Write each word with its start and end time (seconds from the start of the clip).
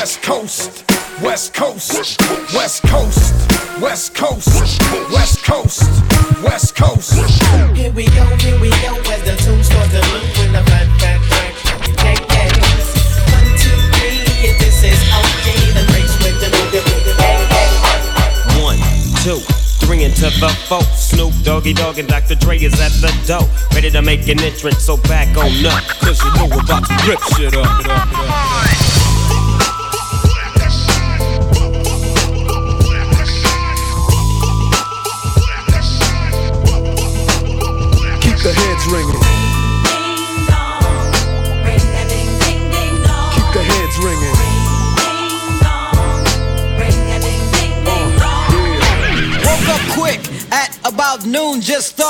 Coast, 0.00 0.90
West 1.20 1.52
Coast, 1.52 1.92
West 2.54 2.82
Coast, 2.84 3.50
West 3.82 4.14
Coast, 4.14 4.48
West 5.12 5.44
Coast. 5.44 5.82
West 6.42 6.74
Coast. 6.74 7.12
Here 7.76 7.92
we 7.92 8.06
go, 8.06 8.24
here 8.40 8.58
we 8.62 8.70
go, 8.80 8.96
as 9.12 9.20
the 9.28 9.36
tune 9.44 9.62
starts 9.62 9.92
to 9.92 10.00
loop 10.08 10.24
with 10.40 10.52
the 10.56 10.64
fat, 10.72 10.88
fat, 10.96 11.20
fat. 11.28 11.52
Yeah, 12.00 12.16
yeah. 12.32 12.48
One, 13.28 13.52
two, 13.60 13.76
three, 13.92 14.24
yeah, 14.40 14.56
this 14.56 14.82
is 14.82 14.96
OG, 15.12 15.46
the 15.76 15.84
race 15.92 16.16
with 16.24 16.40
the 16.40 16.48
move, 16.48 16.72
the 16.72 16.80
move, 16.80 17.04
the 17.04 17.12
yeah, 17.20 17.44
yeah. 18.56 18.64
One, 18.64 18.80
two, 19.20 19.44
three 19.84 20.04
into 20.04 20.32
the 20.40 20.48
four. 20.66 20.80
Snoop 20.96 21.34
Doggy 21.42 21.74
Dogg 21.74 21.98
and 21.98 22.08
Dr. 22.08 22.36
Dre 22.36 22.56
is 22.56 22.72
at 22.80 22.92
the 23.04 23.12
door. 23.28 23.46
Ready 23.74 23.90
to 23.90 24.00
make 24.00 24.26
an 24.28 24.40
entrance, 24.40 24.82
so 24.82 24.96
back 24.96 25.36
on 25.36 25.66
up. 25.66 25.84
Cause 26.00 26.24
you 26.24 26.32
know 26.36 26.48
we're 26.48 26.64
about 26.64 26.86
to 26.88 26.94
rip 27.06 27.20
shit 27.36 27.54
up. 27.54 27.80
It 27.80 27.84
up, 27.84 27.84
it 27.84 27.90
up, 27.90 28.08
it 28.08 28.16
up. 28.16 28.89
Ringing. 38.90 39.14
Keep 43.34 43.48
the 43.54 43.62
heads 43.62 43.96
ringing. 44.02 44.36
Woke 49.46 49.68
up 49.68 49.82
quick 49.96 50.20
at 50.52 50.76
about 50.84 51.24
noon. 51.24 51.60
Just 51.60 51.96
thought 51.96 52.09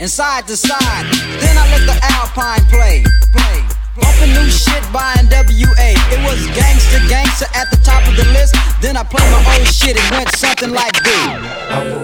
and 0.00 0.10
side 0.10 0.46
to 0.46 0.56
side. 0.56 1.06
Then 1.40 1.56
I 1.56 1.64
let 1.70 1.86
the 1.86 1.98
Alpine 2.14 2.64
play, 2.66 3.04
play. 3.32 3.62
Bumping 3.96 4.32
new 4.32 4.48
shit 4.50 4.82
by 4.92 5.14
NWA. 5.18 5.90
It 6.14 6.20
was 6.24 6.46
gangster, 6.54 7.00
gangster 7.08 7.46
at 7.54 7.70
the 7.70 7.78
top 7.82 8.06
of 8.06 8.16
the 8.16 8.24
list. 8.32 8.54
Then 8.80 8.96
I 8.96 9.02
played 9.02 9.30
my 9.32 9.58
old 9.58 9.66
shit. 9.66 9.96
It 9.96 10.10
went 10.12 10.28
something 10.36 10.70
like 10.70 10.94
this. 11.02 11.97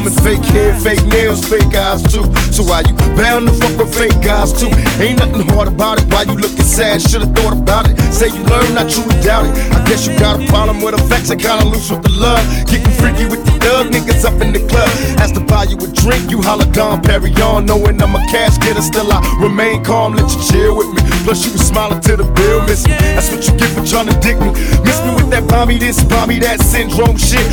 Coming, 0.00 0.16
fake 0.24 0.44
hair, 0.56 0.72
fake 0.80 1.04
nails, 1.12 1.44
fake 1.44 1.74
eyes 1.76 2.00
too. 2.00 2.24
So 2.56 2.64
why 2.64 2.80
you 2.88 2.96
bound 3.20 3.46
to 3.48 3.52
fuck 3.52 3.76
with 3.76 3.92
fake 3.92 4.16
guys 4.24 4.50
too? 4.50 4.72
Ain't 4.96 5.18
nothing 5.18 5.46
hard 5.52 5.68
about 5.68 6.00
it. 6.00 6.08
Why 6.08 6.22
you 6.22 6.40
looking 6.40 6.64
sad? 6.64 7.02
Should've 7.02 7.36
thought 7.36 7.52
about 7.52 7.84
it. 7.84 8.00
Say 8.08 8.28
you 8.28 8.40
learned, 8.48 8.78
I 8.78 8.88
truly 8.88 9.12
doubt 9.20 9.44
it. 9.44 9.52
I 9.76 9.84
guess 9.84 10.06
you 10.08 10.18
got 10.18 10.40
a 10.40 10.46
problem 10.46 10.80
with 10.80 10.94
affection, 10.94 11.36
kinda 11.36 11.66
loose 11.68 11.90
with 11.90 12.00
the 12.02 12.12
love. 12.16 12.40
Getting 12.64 12.90
freaky 12.96 13.26
with 13.28 13.44
the 13.44 13.52
thug 13.60 13.92
niggas 13.92 14.24
up 14.24 14.40
in 14.40 14.54
the 14.54 14.60
club. 14.72 14.88
Asked 15.20 15.34
to 15.34 15.40
buy 15.40 15.64
you 15.64 15.76
a 15.76 15.88
drink, 15.92 16.30
you 16.30 16.40
holler 16.40 16.64
Dom 16.72 17.02
Perignon, 17.02 17.66
knowing 17.66 18.00
I'm 18.00 18.16
a 18.16 18.24
cash 18.32 18.56
getter. 18.56 18.80
Still 18.80 19.12
I 19.12 19.20
remain 19.38 19.84
calm, 19.84 20.14
let 20.16 20.32
you 20.32 20.40
chill 20.48 20.76
with 20.78 20.88
me. 20.96 21.02
Plus 21.24 21.44
you 21.44 21.52
was 21.52 21.60
smiling 21.60 22.00
to 22.08 22.16
the 22.16 22.24
bill, 22.24 22.64
miss 22.64 22.88
me. 22.88 22.96
That's 23.12 23.30
what 23.30 23.46
you 23.46 23.52
get 23.52 23.68
for 23.76 23.84
trying 23.84 24.08
to 24.08 24.16
dick 24.24 24.40
me. 24.40 24.48
Miss 24.80 24.96
me 25.04 25.12
with 25.12 25.28
that 25.28 25.44
mommy 25.50 25.76
this, 25.76 26.00
mommy 26.08 26.38
that 26.38 26.58
syndrome 26.62 27.18
shit. 27.18 27.44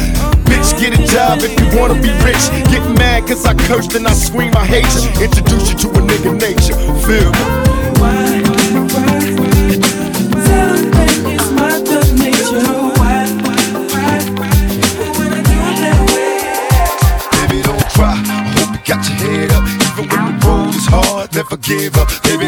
Get 0.80 0.94
a 0.94 1.04
job 1.06 1.40
if 1.42 1.60
you 1.60 1.80
wanna 1.80 1.96
be 1.96 2.12
rich. 2.24 2.44
Get 2.70 2.84
mad 2.98 3.28
cause 3.28 3.46
I 3.46 3.54
cursed 3.54 3.96
and 3.96 4.08
I 4.08 4.14
scream 4.14 4.54
I 4.56 4.66
hate 4.66 4.86
you. 4.94 5.10
Introduce 5.24 5.72
you 5.72 5.78
to 5.80 5.88
a 5.90 6.02
nigga 6.02 6.40
nature. 6.40 6.78
Feel 7.06 7.32
me? 7.32 7.68
Got 18.88 19.04
your 19.10 19.18
head 19.18 19.52
up. 19.52 19.68
Even 19.68 20.08
when 20.08 20.40
the 20.40 20.48
road 20.48 20.74
is 20.74 20.88
hard, 20.88 21.36
never 21.36 21.58
give 21.58 21.98
up. 21.98 22.08
Baby, 22.24 22.47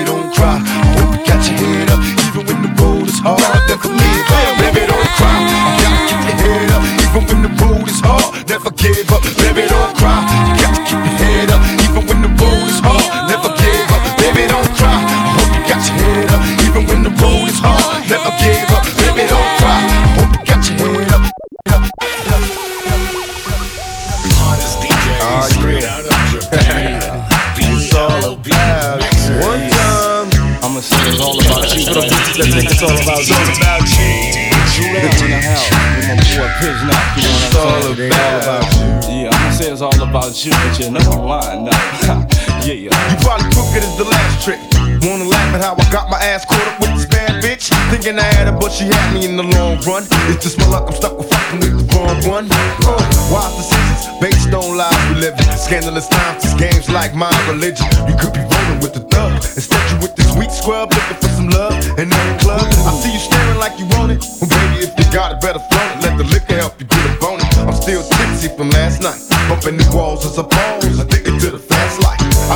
it's 32.79 32.87
all 32.87 32.95
about 33.03 33.19
It's 33.19 33.27
you. 33.29 33.35
all 33.35 33.51
about 33.59 33.83
you. 33.91 34.07
Live 34.79 35.03
in 35.19 35.31
the 35.35 35.41
house 35.43 35.67
with 35.99 36.07
my 36.07 36.15
boy 36.15 36.47
Pitch 36.63 36.79
you 36.79 36.87
know 36.87 37.43
It's 37.43 37.55
all 37.59 37.75
I'm 37.75 37.95
saying? 37.95 38.11
about 38.15 38.63
you. 38.79 39.19
Yeah, 39.27 39.35
I'ma 39.35 39.51
say 39.51 39.71
it's 39.71 39.81
all 39.81 40.01
about 40.01 40.31
you, 40.45 40.51
but 40.51 40.79
you're 40.79 40.91
not 40.91 41.19
lying 41.19 41.65
now. 41.67 41.75
yeah, 42.63 42.87
You 42.87 43.17
probably 43.19 43.51
took 43.51 43.75
it 43.75 43.83
as 43.83 43.97
the 43.99 44.05
last 44.07 44.43
trick. 44.45 44.59
Wanna 45.03 45.25
laugh 45.27 45.55
at 45.55 45.61
how 45.61 45.75
I 45.75 45.91
got 45.91 46.09
my 46.09 46.19
ass 46.23 46.45
caught 46.45 46.63
up 46.67 46.78
Thinking 47.89 48.19
I 48.19 48.29
had 48.37 48.45
her, 48.45 48.53
but 48.53 48.71
she 48.71 48.85
had 48.85 49.13
me 49.13 49.25
in 49.25 49.35
the 49.35 49.43
long 49.43 49.81
run. 49.81 50.05
It's 50.29 50.43
just 50.43 50.59
my 50.59 50.67
luck, 50.67 50.85
I'm 50.87 50.95
stuck 50.95 51.17
with 51.17 51.29
fucking 51.29 51.59
with 51.59 51.73
the 51.73 51.85
wrong 51.97 52.21
one. 52.29 52.45
Uh, 52.85 53.01
wise 53.33 53.55
decisions 53.57 54.05
based 54.21 54.53
on 54.53 54.77
lies 54.77 54.93
we 55.09 55.21
live 55.21 55.33
in. 55.33 55.45
Scandalous 55.57 56.07
times, 56.07 56.43
these 56.43 56.53
games 56.53 56.89
like 56.89 57.15
my 57.15 57.33
religion. 57.49 57.89
You 58.05 58.13
could 58.13 58.33
be 58.33 58.45
rolling 58.45 58.79
with 58.79 58.93
the 58.93 59.01
thug. 59.09 59.41
Instead, 59.57 59.81
you 59.89 59.97
with 60.05 60.15
this 60.15 60.29
weak 60.37 60.51
scrub 60.51 60.93
looking 60.93 61.17
for 61.17 61.33
some 61.33 61.49
love. 61.49 61.81
And 61.97 62.13
the 62.13 62.21
club, 62.37 62.61
I 62.61 62.93
see 63.01 63.11
you 63.11 63.19
staring 63.19 63.57
like 63.57 63.79
you 63.81 63.89
want 63.97 64.13
it. 64.13 64.21
Well, 64.37 64.53
baby, 64.53 64.85
if 64.85 64.93
you 64.93 65.05
got 65.11 65.33
it, 65.33 65.41
better 65.41 65.59
flaunt 65.59 65.97
it. 65.97 66.05
Let 66.05 66.13
the 66.17 66.25
liquor 66.29 66.55
help 66.61 66.79
you 66.79 66.85
get 66.85 67.03
a 67.09 67.13
bonus. 67.19 67.49
I'm 67.57 67.73
still 67.73 68.05
tipsy 68.05 68.53
from 68.53 68.69
last 68.69 69.01
night. 69.01 69.17
Bumping 69.49 69.77
the 69.81 69.89
walls 69.89 70.25
as 70.29 70.37
a 70.37 70.45
pose. 70.45 70.99
Addicted 70.99 71.41
to 71.41 71.49
the 71.57 71.58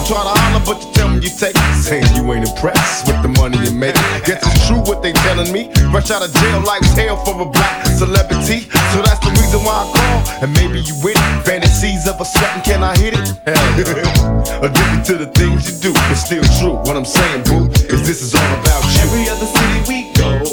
try 0.06 0.20
to 0.20 0.34
holler, 0.36 0.64
but 0.66 0.84
you 0.84 0.92
tell 0.94 1.10
me 1.10 1.24
you 1.24 1.32
take 1.32 1.56
it. 1.56 1.76
Saying 1.80 2.08
you 2.16 2.24
ain't 2.34 2.48
impressed 2.48 3.08
with 3.08 3.22
the 3.24 3.32
money 3.40 3.58
you 3.64 3.72
make. 3.72 3.96
Guess 4.28 4.44
it's 4.44 4.68
true 4.68 4.82
what 4.84 5.02
they 5.02 5.14
telling 5.24 5.52
me. 5.52 5.72
Rush 5.92 6.12
out 6.12 6.24
of 6.24 6.32
jail, 6.34 6.62
life's 6.62 6.94
hell 6.94 7.18
for 7.24 7.40
a 7.42 7.46
black 7.46 7.86
celebrity. 7.88 8.68
So 8.92 9.02
that's 9.02 9.20
the 9.24 9.32
reason 9.32 9.64
why 9.64 9.84
I 9.84 9.86
call. 9.96 10.44
And 10.44 10.52
maybe 10.54 10.80
you 10.82 10.96
with 11.04 11.18
it. 11.18 11.46
Fantasies 11.46 12.08
of 12.08 12.20
a 12.20 12.26
certain, 12.26 12.62
can 12.62 12.84
I 12.84 12.96
hit 12.98 13.14
it? 13.16 13.26
Hell 13.48 13.68
yeah. 13.80 14.66
Addicted 14.66 15.04
to 15.08 15.14
the 15.26 15.30
things 15.32 15.68
you 15.70 15.92
do. 15.92 15.92
It's 16.12 16.26
still 16.26 16.44
true. 16.60 16.76
What 16.84 16.96
I'm 16.96 17.06
saying, 17.06 17.44
boo, 17.44 17.70
is 17.88 18.06
this 18.08 18.22
is 18.22 18.36
all 18.36 18.52
about 18.60 18.84
you. 18.96 19.08
Every 19.08 19.26
other 19.30 19.48
city 19.48 19.80
we 19.88 20.14
go, 20.14 20.44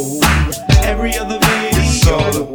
every 0.82 1.16
other 1.16 1.38
It's 1.42 2.06
all 2.06 2.18
video, 2.24 2.42
about 2.42 2.49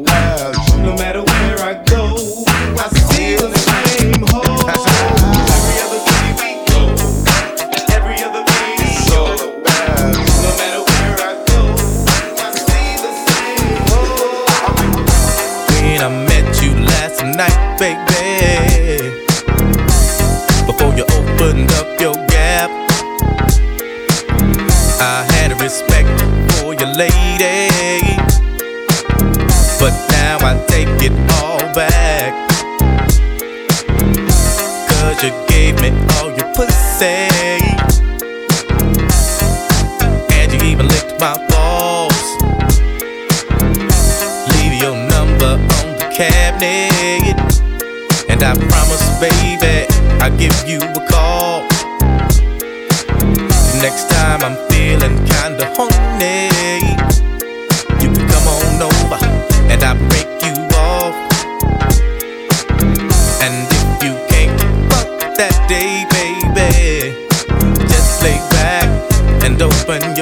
cabinet. 46.15 47.35
And 48.29 48.41
I 48.41 48.55
promise, 48.55 49.05
baby, 49.19 49.85
I'll 50.23 50.35
give 50.37 50.55
you 50.65 50.79
a 50.79 51.01
call. 51.11 51.67
Next 53.83 54.09
time 54.09 54.39
I'm 54.41 54.55
feeling 54.69 55.17
kinda 55.27 55.65
horny, 55.75 56.47
you 58.01 58.09
can 58.15 58.27
come 58.31 58.47
on 58.47 58.81
over 58.89 59.19
and 59.69 59.83
I'll 59.83 59.99
break 60.07 60.31
you 60.45 60.55
off. 60.87 61.15
And 63.43 63.67
if 63.79 64.03
you 64.03 64.13
can't 64.31 64.59
fuck 64.89 65.35
that 65.35 65.55
day, 65.67 66.05
baby, 66.15 67.27
just 67.91 68.23
lay 68.23 68.39
back 68.55 68.87
and 69.43 69.61
open 69.61 70.14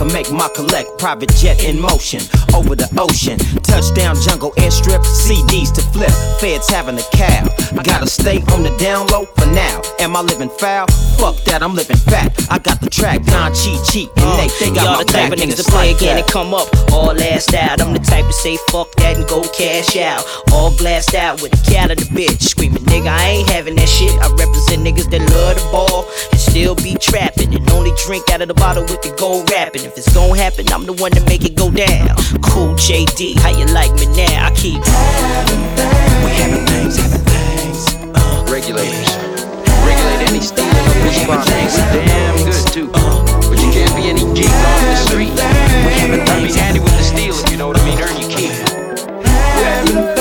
can 0.00 0.12
make 0.14 0.32
my 0.32 0.48
collect. 0.54 0.98
Private 0.98 1.30
jet 1.36 1.62
in 1.62 1.78
motion 1.78 2.20
over 2.54 2.74
the 2.74 2.88
ocean. 2.96 3.36
Touchdown 3.70 4.16
jungle 4.16 4.50
airstrip, 4.58 5.00
CDs 5.06 5.72
to 5.74 5.82
flip. 5.94 6.10
Feds 6.40 6.68
having 6.68 6.98
a 6.98 7.06
cow. 7.12 7.46
I 7.78 7.82
gotta 7.82 8.06
stay 8.06 8.42
on 8.52 8.62
the 8.62 8.74
down 8.78 9.06
low 9.08 9.24
for 9.38 9.46
now. 9.46 9.80
Am 10.00 10.16
I 10.16 10.22
living 10.22 10.50
foul? 10.50 10.86
Fuck 11.18 11.36
that, 11.44 11.62
I'm 11.62 11.74
living 11.74 11.96
fat. 11.96 12.34
I 12.50 12.58
got 12.58 12.80
the 12.80 12.90
track, 12.90 13.22
Don 13.24 13.54
Cheat 13.54 13.80
Cheat, 13.86 14.10
and 14.16 14.36
Nate. 14.36 14.52
They 14.58 14.70
uh, 14.70 14.74
got 14.74 14.84
Y'all 14.84 14.96
my 14.96 15.04
the 15.04 15.12
type 15.12 15.30
back 15.30 15.38
of 15.38 15.38
niggas 15.38 15.62
to 15.62 15.70
play 15.70 15.92
like 15.92 15.96
again 16.02 16.16
that. 16.16 16.24
and 16.24 16.32
come 16.32 16.52
up 16.52 16.68
all 16.92 17.14
assed 17.14 17.54
out. 17.54 17.80
I'm 17.80 17.92
the 17.92 18.00
type 18.00 18.26
to 18.26 18.32
say 18.32 18.56
fuck 18.70 18.90
that 18.96 19.16
and 19.16 19.26
go 19.28 19.42
cash 19.54 19.96
out. 19.96 20.24
All 20.52 20.74
blast 20.76 21.14
out 21.14 21.40
with 21.42 21.54
a 21.54 21.62
cat 21.70 21.90
of 21.90 21.98
the 21.98 22.06
bitch. 22.10 22.42
Screaming, 22.42 22.82
nigga, 22.90 23.08
I 23.08 23.40
ain't 23.40 23.48
having 23.48 23.76
that 23.76 23.88
shit. 23.88 24.12
I 24.18 24.28
represent 24.34 24.82
niggas 24.82 25.10
that 25.10 25.22
love 25.30 25.56
the 25.56 25.66
ball 25.70 26.10
and 26.32 26.40
still 26.40 26.74
be 26.74 26.96
trapping. 26.98 27.54
And 27.54 27.70
only 27.70 27.92
drink 28.04 28.30
out 28.30 28.42
of 28.42 28.48
the 28.48 28.54
bottle 28.54 28.82
with 28.82 29.02
the 29.02 29.14
gold 29.16 29.50
wrapping. 29.50 29.84
If 29.84 29.96
it's 29.96 30.12
gon' 30.12 30.36
happen, 30.36 30.66
I'm 30.72 30.86
the 30.86 30.94
one 30.94 31.12
to 31.12 31.22
make 31.26 31.44
it 31.44 31.54
go 31.54 31.70
down. 31.70 32.16
Cool 32.42 32.74
JD, 32.74 33.38
how 33.38 33.50
you 33.50 33.59
like 33.68 33.92
me 33.94 34.06
now? 34.16 34.46
I 34.46 34.50
keep 34.54 34.80
We 34.80 36.30
having 36.40 36.64
things, 36.66 36.96
having 36.96 37.24
things. 37.24 37.94
Uh, 38.14 38.44
Regulators. 38.48 39.10
Regulate 39.84 40.22
any 40.28 40.40
stealing 40.40 40.70
or 40.70 40.96
push 41.04 41.26
bomb 41.26 41.42
things 41.44 41.78
are 41.78 41.92
damn 41.92 42.36
good 42.44 42.66
too. 42.72 42.88
But 43.48 43.58
you 43.60 43.70
can't 43.72 43.94
be 43.96 44.08
any 44.08 44.24
geek 44.34 44.50
off 44.50 44.80
the 44.80 44.96
street. 44.96 45.32
I 45.36 46.40
be 46.42 46.52
handy 46.52 46.80
with 46.80 46.96
the 46.96 47.02
steel 47.02 47.34
if 47.34 47.50
you 47.50 47.56
know 47.56 47.68
what 47.68 47.80
I 47.80 47.84
mean. 47.84 47.98
Earn 47.98 48.16
your 48.20 48.30
keep. 48.30 48.52
Mount 49.94 50.19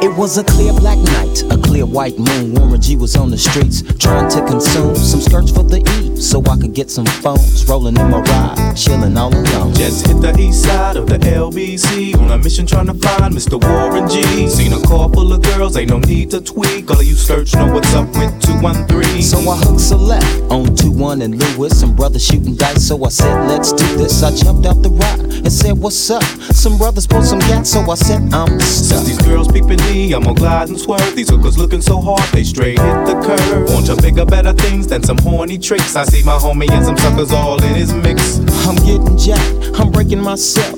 It 0.00 0.16
was 0.16 0.38
a 0.38 0.44
clear 0.44 0.72
black 0.72 0.98
night, 0.98 1.42
a 1.50 1.58
clear 1.58 1.84
white 1.84 2.16
moon. 2.18 2.54
Warren 2.54 2.80
G 2.80 2.96
was 2.96 3.16
on 3.16 3.30
the 3.30 3.38
streets 3.38 3.82
trying 3.98 4.30
to 4.30 4.46
consume 4.46 4.94
some 4.94 5.20
skirts 5.20 5.50
for 5.50 5.64
the 5.64 5.82
E 5.98 6.16
so 6.20 6.40
I 6.46 6.56
could 6.56 6.72
get 6.72 6.88
some 6.88 7.04
phones. 7.06 7.66
Rolling 7.68 7.96
in 7.96 8.08
my 8.08 8.20
ride, 8.20 8.76
chilling 8.76 9.16
all 9.16 9.34
alone. 9.34 9.74
Just 9.74 10.06
hit 10.06 10.20
the 10.20 10.38
east 10.38 10.62
side 10.62 10.96
of 10.96 11.08
the 11.08 11.18
LBC 11.18 12.16
on 12.16 12.30
a 12.30 12.38
mission 12.38 12.64
trying 12.64 12.86
to 12.86 12.94
find 12.94 13.34
Mr. 13.34 13.60
Warren 13.60 14.08
G. 14.08 14.48
Seen 14.48 14.72
a 14.72 14.80
car 14.86 15.08
full 15.10 15.32
of 15.32 15.42
girls, 15.42 15.76
ain't 15.76 15.90
no 15.90 15.98
need 15.98 16.30
to 16.30 16.40
tweak. 16.40 16.88
All 16.90 17.00
of 17.00 17.04
you 17.04 17.14
search 17.14 17.54
know 17.54 17.66
what's 17.72 17.92
up 17.94 18.06
with 18.14 18.40
213. 18.42 19.20
So 19.20 19.38
I 19.50 19.56
hooked 19.56 19.80
select 19.80 20.24
on 20.48 20.76
2 21.08 21.12
1 21.12 21.22
and 21.22 21.42
Lewis. 21.56 21.80
Some 21.80 21.96
brothers 21.96 22.24
shooting 22.24 22.54
dice, 22.54 22.86
so 22.88 23.02
I 23.04 23.08
said, 23.08 23.48
let's 23.48 23.72
do 23.72 23.86
this. 23.96 24.22
I 24.22 24.34
jumped 24.34 24.66
out 24.66 24.82
the 24.82 24.90
ride 24.90 25.20
and 25.20 25.50
said, 25.52 25.78
what's 25.78 26.10
up? 26.10 26.22
Some 26.52 26.76
brothers 26.76 27.06
pulled 27.06 27.24
some 27.24 27.38
gas, 27.38 27.70
so 27.70 27.80
I 27.90 27.94
said, 27.94 28.20
I'm 28.34 28.60
Since 28.60 28.88
stuck. 28.88 29.06
these 29.06 29.22
girls 29.22 29.48
peeping 29.50 29.80
me, 29.88 30.12
I'm 30.12 30.22
gonna 30.22 30.34
glide 30.34 30.68
and 30.68 30.78
swerve. 30.78 31.14
These 31.16 31.30
hookers 31.30 31.56
looking 31.56 31.80
so 31.80 32.00
hard, 32.00 32.22
they 32.32 32.44
straight 32.44 32.78
hit 32.78 33.06
the 33.06 33.14
curve. 33.24 33.70
Want 33.70 33.86
to 33.86 33.96
bigger, 33.96 34.26
better 34.26 34.52
things 34.52 34.86
than 34.86 35.02
some 35.02 35.18
horny 35.18 35.58
tricks. 35.58 35.96
I 35.96 36.04
see 36.04 36.22
my 36.24 36.36
homie 36.36 36.70
and 36.70 36.84
some 36.84 36.96
suckers 36.98 37.32
all 37.32 37.62
in 37.62 37.74
his 37.74 37.92
mix. 37.94 38.38
I'm 38.66 38.76
getting 38.76 39.16
jacked, 39.16 39.80
I'm 39.80 39.90
breaking 39.90 40.20
myself. 40.20 40.77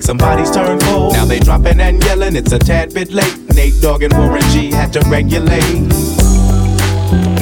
some 0.01 0.17
bodies 0.17 0.51
turn 0.51 0.79
cold. 0.79 1.13
Now 1.13 1.25
they 1.25 1.39
dropping 1.39 1.79
and 1.79 2.03
yelling, 2.03 2.35
it's 2.35 2.51
a 2.51 2.59
tad 2.59 2.93
bit 2.93 3.11
late. 3.11 3.37
Nate 3.55 3.81
Dogg 3.81 4.03
and 4.03 4.13
Warren 4.13 4.41
G 4.51 4.71
had 4.71 4.93
to 4.93 4.99
regulate. 5.09 7.40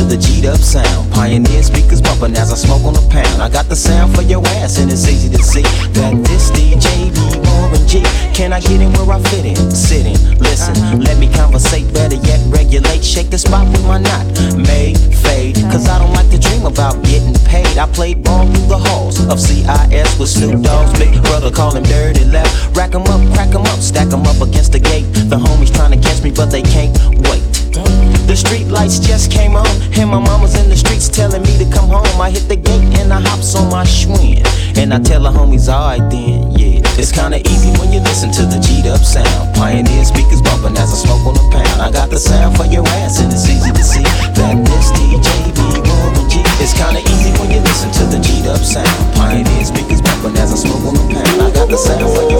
To 0.00 0.06
the 0.06 0.16
G'd 0.16 0.46
up 0.46 0.58
sound. 0.58 1.12
Pioneer 1.12 1.62
speakers 1.62 2.00
bumping 2.00 2.36
as 2.36 2.50
I 2.52 2.56
smoke 2.56 2.84
on 2.84 2.96
a 2.96 3.04
pound. 3.10 3.42
I 3.42 3.48
got 3.48 3.68
the 3.68 3.76
sound 3.76 4.14
for 4.14 4.22
your 4.22 4.40
ass, 4.60 4.78
and 4.78 4.90
it's 4.90 5.06
easy 5.06 5.28
to 5.28 5.42
see 5.42 5.62
that 5.98 6.14
this 6.24 6.50
DJ 6.50 7.12
be 7.12 7.78
G. 7.86 8.02
Can 8.32 8.52
I 8.52 8.60
get 8.60 8.80
in 8.80 8.92
where 8.94 9.10
I 9.12 9.20
fit 9.28 9.44
in? 9.44 9.56
Sit 9.70 10.06
in, 10.06 10.18
listen, 10.38 10.74
uh-huh. 10.76 10.96
let 11.04 11.18
me 11.18 11.28
conversate. 11.32 11.92
Better 11.92 12.16
yet, 12.16 12.40
regulate. 12.48 13.04
Shake 13.04 13.30
the 13.30 13.38
spot 13.38 13.66
with 13.68 13.84
my 13.84 13.98
knot. 13.98 14.24
May 14.56 14.94
fade, 14.94 15.56
cause 15.70 15.86
I 15.88 15.98
don't 15.98 16.14
like 16.14 16.30
to 16.30 16.38
dream 16.38 16.64
about 16.64 17.02
getting 17.04 17.34
paid. 17.44 17.76
I 17.76 17.86
played 17.86 18.22
ball 18.22 18.46
through 18.46 18.68
the 18.68 18.78
halls 18.78 19.20
of 19.28 19.38
CIS 19.38 20.18
with 20.18 20.30
Snoop 20.30 20.62
Dogg's 20.62 20.98
big 20.98 21.12
brother, 21.24 21.50
call 21.50 21.74
him 21.76 21.84
Dirty 21.84 22.24
Left. 22.24 22.50
Rack 22.76 22.94
'em 22.94 23.02
up, 23.02 23.20
crack 23.34 23.52
'em 23.54 23.66
up, 23.66 23.80
stack 23.80 24.12
'em 24.12 24.24
up 24.24 24.40
against 24.40 24.72
the 24.72 24.80
gate. 24.80 25.06
The 25.12 25.36
homies 25.36 25.74
trying 25.74 25.92
to 25.92 26.00
catch 26.00 26.22
me, 26.22 26.30
but 26.30 26.50
they 26.50 26.62
can't 26.62 26.96
wait. 27.28 27.49
The 27.72 28.36
street 28.36 28.68
lights 28.68 28.98
just 28.98 29.30
came 29.30 29.56
on, 29.56 29.66
and 29.98 30.10
my 30.10 30.18
mama's 30.18 30.54
in 30.54 30.68
the 30.68 30.76
streets 30.76 31.08
telling 31.08 31.42
me 31.42 31.58
to 31.58 31.66
come 31.70 31.88
home. 31.88 32.20
I 32.20 32.30
hit 32.30 32.48
the 32.48 32.56
gate 32.56 32.98
and 32.98 33.12
I 33.12 33.20
hops 33.20 33.54
on 33.54 33.70
my 33.70 33.84
Schwinn, 33.84 34.42
and 34.76 34.94
I 34.94 34.98
tell 34.98 35.22
the 35.22 35.30
homies, 35.30 35.68
alright 35.68 36.02
then, 36.10 36.50
yeah. 36.52 36.80
It's 36.98 37.12
kinda 37.12 37.38
easy 37.38 37.70
when 37.78 37.92
you 37.92 38.00
listen 38.00 38.30
to 38.32 38.42
the 38.46 38.58
G'd 38.58 38.86
up 38.86 39.02
sound. 39.02 39.54
Pioneer 39.54 40.04
speakers 40.04 40.42
bumping 40.42 40.76
as 40.76 40.92
I 40.92 40.96
smoke 41.06 41.26
on 41.26 41.36
a 41.38 41.46
pound. 41.50 41.82
I 41.82 41.90
got 41.90 42.10
the 42.10 42.18
sound 42.18 42.56
for 42.56 42.66
your 42.66 42.86
ass, 43.02 43.20
and 43.20 43.32
it's 43.32 43.48
easy 43.48 43.70
to 43.70 43.84
see 43.84 44.02
that 44.02 44.54
this 44.66 44.90
DJ 44.92 45.30
be 45.54 45.80
Warren 45.88 46.28
G. 46.30 46.42
It's 46.60 46.74
kinda 46.74 47.00
easy 47.00 47.30
when 47.38 47.50
you 47.50 47.60
listen 47.60 47.90
to 47.98 48.04
the 48.04 48.18
G'd 48.18 48.46
up 48.46 48.62
sound. 48.62 49.14
Pioneer 49.14 49.64
speakers 49.64 50.00
bumping 50.02 50.36
as 50.36 50.52
I 50.52 50.56
smoke 50.56 50.84
on 50.86 50.96
a 50.96 51.04
pound. 51.14 51.42
I 51.42 51.50
got 51.50 51.68
the 51.68 51.78
sound 51.78 52.10
for 52.14 52.30
your 52.30 52.39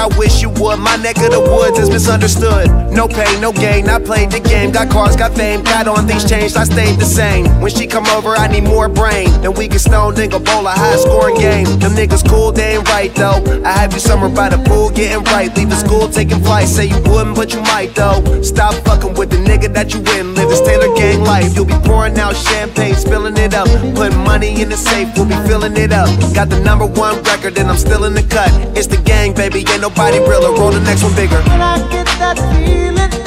I 0.00 0.06
wish 0.16 0.40
you 0.40 0.48
would. 0.48 0.78
My 0.78 0.96
neck 0.96 1.18
of 1.18 1.30
the 1.30 1.40
woods 1.40 1.78
is 1.78 1.90
misunderstood. 1.90 2.70
No 2.90 3.06
pain, 3.06 3.38
no 3.38 3.52
gain. 3.52 3.86
I 3.86 3.98
played 3.98 4.30
the 4.30 4.40
game. 4.40 4.49
Got 4.68 4.90
cars, 4.90 5.16
got 5.16 5.34
fame. 5.34 5.62
Got 5.62 5.88
on 5.88 6.06
things 6.06 6.28
changed. 6.28 6.56
I 6.56 6.64
stayed 6.64 6.98
the 6.98 7.04
same. 7.04 7.44
When 7.60 7.70
she 7.70 7.86
come 7.86 8.06
over, 8.06 8.30
I 8.30 8.46
need 8.46 8.64
more 8.64 8.88
brain. 8.88 9.28
Then 9.40 9.54
we 9.54 9.68
can 9.68 9.78
stone 9.78 10.14
nigga 10.14 10.42
bowl 10.44 10.66
a 10.66 10.70
high 10.70 10.96
scoring 10.96 11.36
game. 11.36 11.66
Them 11.78 11.92
niggas 11.92 12.28
cool, 12.28 12.52
they 12.52 12.76
ain't 12.76 12.88
right 12.88 13.14
though. 13.14 13.40
I 13.64 13.72
have 13.72 13.92
you 13.92 14.00
summer 14.00 14.28
by 14.28 14.48
the 14.48 14.58
pool, 14.68 14.90
getting 14.90 15.24
right. 15.24 15.54
Leave 15.56 15.70
the 15.70 15.76
school, 15.76 16.08
taking 16.08 16.40
flight. 16.40 16.68
Say 16.68 16.86
you 16.86 17.00
wouldn't, 17.10 17.36
but 17.36 17.52
you 17.52 17.60
might 17.62 17.94
though. 17.94 18.42
Stop 18.42 18.74
fucking 18.86 19.14
with 19.14 19.30
the 19.30 19.36
nigga 19.36 19.72
that 19.74 19.92
you 19.92 20.00
win. 20.00 20.34
Live 20.34 20.48
this 20.48 20.60
Taylor 20.60 20.94
gang 20.96 21.24
life. 21.24 21.54
You'll 21.54 21.66
be 21.66 21.78
pouring 21.84 22.18
out 22.18 22.34
champagne, 22.36 22.94
spilling 22.94 23.36
it 23.36 23.54
up. 23.54 23.68
Putting 23.94 24.18
money 24.24 24.62
in 24.62 24.68
the 24.68 24.76
safe, 24.76 25.08
we'll 25.16 25.26
be 25.26 25.36
filling 25.48 25.76
it 25.76 25.92
up. 25.92 26.08
Got 26.34 26.48
the 26.48 26.60
number 26.60 26.86
one 26.86 27.22
record, 27.24 27.58
and 27.58 27.68
I'm 27.68 27.76
still 27.76 28.04
in 28.04 28.14
the 28.14 28.22
cut. 28.22 28.50
It's 28.76 28.86
the 28.86 28.98
gang, 28.98 29.34
baby, 29.34 29.60
ain't 29.68 29.82
nobody 29.82 30.20
realer. 30.20 30.56
Roll 30.56 30.70
the 30.70 30.80
next 30.80 31.02
one 31.02 31.14
bigger. 31.14 31.40
When 31.48 31.60
I 31.60 31.76
get 31.90 32.06
that 32.18 32.38
feeling, 32.54 33.19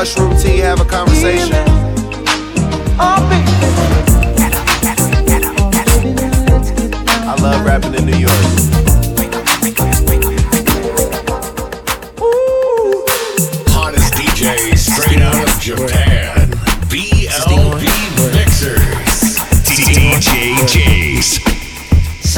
mushroom 0.00 0.34
tea, 0.38 0.56
have 0.56 0.80
a 0.80 0.84
conversation. 0.86 1.52
I 7.28 7.36
love 7.42 7.66
rapping 7.66 7.94
in 7.94 8.06
New 8.06 8.16
York. 8.16 8.32
Hottest 13.68 14.14
DJ 14.14 14.74
straight 14.78 15.20
out 15.20 15.46
of 15.46 15.60
Japan. 15.60 16.09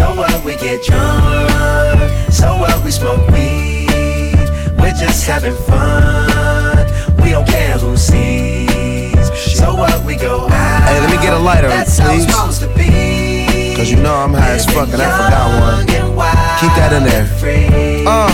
So 0.02 0.16
what 0.16 0.44
we 0.44 0.56
get 0.56 0.82
drunk, 0.82 2.10
so 2.32 2.56
what 2.56 2.84
we 2.84 2.90
smoke 2.90 3.24
weed. 3.28 4.34
We're 4.76 4.98
just 4.98 5.24
having 5.24 5.54
fun. 5.54 6.88
We 7.22 7.30
don't 7.30 7.46
care 7.46 7.78
who 7.78 7.96
sees. 7.96 9.30
So 9.56 9.76
what 9.76 10.04
we 10.04 10.16
go 10.16 10.48
out. 10.48 10.88
Hey, 10.88 10.98
let 10.98 11.08
me 11.08 11.22
get 11.22 11.32
a 11.32 11.38
lighter, 11.38 11.68
That's 11.68 12.00
please. 12.00 12.26
supposed 12.26 12.62
to 12.62 12.68
be. 12.74 13.76
Cause 13.76 13.92
you 13.92 14.02
know 14.02 14.16
I'm 14.16 14.34
high 14.34 14.54
as 14.54 14.66
fuck 14.66 14.88
and 14.88 15.00
I 15.00 15.08
forgot 15.22 15.46
one. 15.60 15.86
Keep 15.86 16.72
that 16.74 16.92
in 16.92 17.04
there. 17.04 18.04
Uh, 18.04 18.26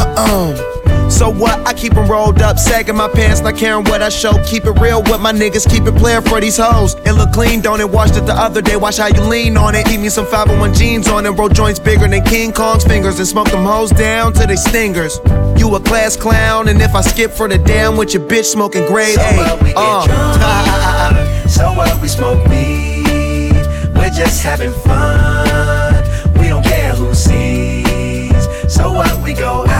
uh, 0.00 0.14
uh. 0.16 0.69
So 1.20 1.28
what? 1.28 1.58
I 1.68 1.74
keep 1.74 1.90
keep 1.90 1.98
'em 1.98 2.08
rolled 2.08 2.40
up, 2.40 2.58
sagging 2.58 2.96
my 2.96 3.08
pants, 3.08 3.40
not 3.40 3.56
caring 3.56 3.84
what 3.84 4.00
I 4.02 4.08
show. 4.08 4.32
Keep 4.44 4.64
it 4.66 4.80
real 4.80 5.02
with 5.02 5.20
my 5.20 5.32
niggas, 5.32 5.68
keep 5.68 5.86
it 5.86 5.96
playing 5.96 6.22
for 6.22 6.40
these 6.40 6.56
hoes. 6.56 6.96
It 7.04 7.12
look 7.12 7.32
clean, 7.32 7.60
don't 7.60 7.80
it? 7.80 7.90
Washed 7.90 8.16
it 8.16 8.26
the 8.26 8.32
other 8.34 8.62
day, 8.62 8.76
watch 8.76 8.98
how 8.98 9.08
you 9.08 9.22
lean 9.22 9.56
on 9.56 9.74
it. 9.74 9.86
Eat 9.90 9.98
me 9.98 10.08
some 10.08 10.26
501 10.26 10.72
jeans 10.72 11.08
on 11.08 11.26
it, 11.26 11.30
roll 11.30 11.48
joints 11.48 11.78
bigger 11.78 12.08
than 12.08 12.22
King 12.22 12.52
Kong's 12.52 12.84
fingers, 12.84 13.18
and 13.18 13.28
smoke 13.28 13.50
them 13.50 13.64
hoes 13.64 13.90
down 13.90 14.32
to 14.34 14.46
they 14.46 14.56
stingers. 14.56 15.20
You 15.56 15.74
a 15.74 15.80
class 15.80 16.16
clown, 16.16 16.68
and 16.68 16.80
if 16.80 16.94
I 16.94 17.02
skip 17.02 17.32
for 17.32 17.48
the 17.48 17.58
damn 17.58 17.96
with 17.98 18.14
your 18.14 18.22
bitch 18.22 18.46
smoking 18.46 18.86
grade 18.86 19.16
So 19.16 19.20
A. 19.20 19.36
what 19.36 19.62
we 19.62 19.68
get 19.68 19.76
Uh. 19.76 20.06
drunk, 20.06 21.50
so 21.50 21.72
what 21.72 22.00
we 22.00 22.08
smoke 22.08 22.46
weed. 22.48 23.66
We're 23.94 24.14
just 24.22 24.42
having 24.42 24.72
fun. 24.86 26.02
We 26.38 26.48
don't 26.48 26.64
care 26.64 26.92
who 26.94 27.14
sees. 27.14 28.48
So 28.68 28.92
what 28.92 29.22
we 29.22 29.34
go 29.34 29.66
out. 29.68 29.79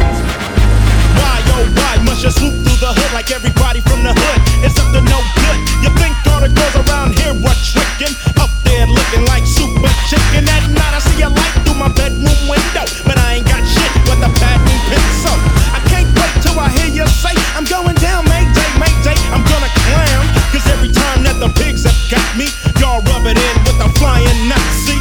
Oh, 1.61 1.69
why 1.77 2.01
must 2.01 2.25
you 2.25 2.33
swoop 2.33 2.57
through 2.65 2.81
the 2.81 2.89
hood 2.89 3.11
like 3.13 3.29
everybody 3.29 3.85
from 3.85 4.01
the 4.01 4.09
hood? 4.09 4.39
It's 4.65 4.73
up 4.81 4.89
to 4.97 5.01
no 5.05 5.21
good. 5.37 5.57
You 5.85 5.93
think 6.01 6.17
all 6.33 6.41
the 6.41 6.49
girls 6.49 6.73
around 6.89 7.13
here 7.13 7.37
were 7.37 7.57
tricking? 7.61 8.17
Up 8.41 8.49
there 8.65 8.89
looking 8.89 9.29
like 9.29 9.45
super 9.45 9.93
chicken. 10.09 10.49
At 10.49 10.65
night 10.73 10.93
I 10.97 11.01
see 11.05 11.21
a 11.21 11.29
light 11.29 11.53
through 11.61 11.77
my 11.77 11.93
bedroom 11.93 12.33
window. 12.49 12.85
But 13.05 13.21
I 13.21 13.37
ain't 13.37 13.45
got 13.45 13.61
shit 13.61 13.93
with 14.09 14.25
a 14.25 14.31
patent 14.41 14.81
pencil. 14.89 15.37
I 15.69 15.79
can't 15.85 16.09
wait 16.17 16.33
till 16.41 16.57
I 16.57 16.65
hear 16.81 16.89
you 16.89 17.05
say, 17.21 17.37
I'm 17.53 17.69
going 17.69 17.97
down, 18.01 18.25
Mayday, 18.25 18.69
Mayday. 18.81 19.17
I'm 19.29 19.45
gonna 19.45 19.69
clown. 19.85 20.25
Cause 20.49 20.65
every 20.65 20.89
time 20.89 21.21
that 21.29 21.37
the 21.37 21.53
pigs 21.61 21.85
have 21.85 22.01
got 22.09 22.25
me, 22.33 22.49
y'all 22.81 23.05
rub 23.05 23.29
it 23.29 23.37
in 23.37 23.55
with 23.69 23.77
a 23.85 23.89
flying 24.01 24.49
Nazi. 24.49 24.97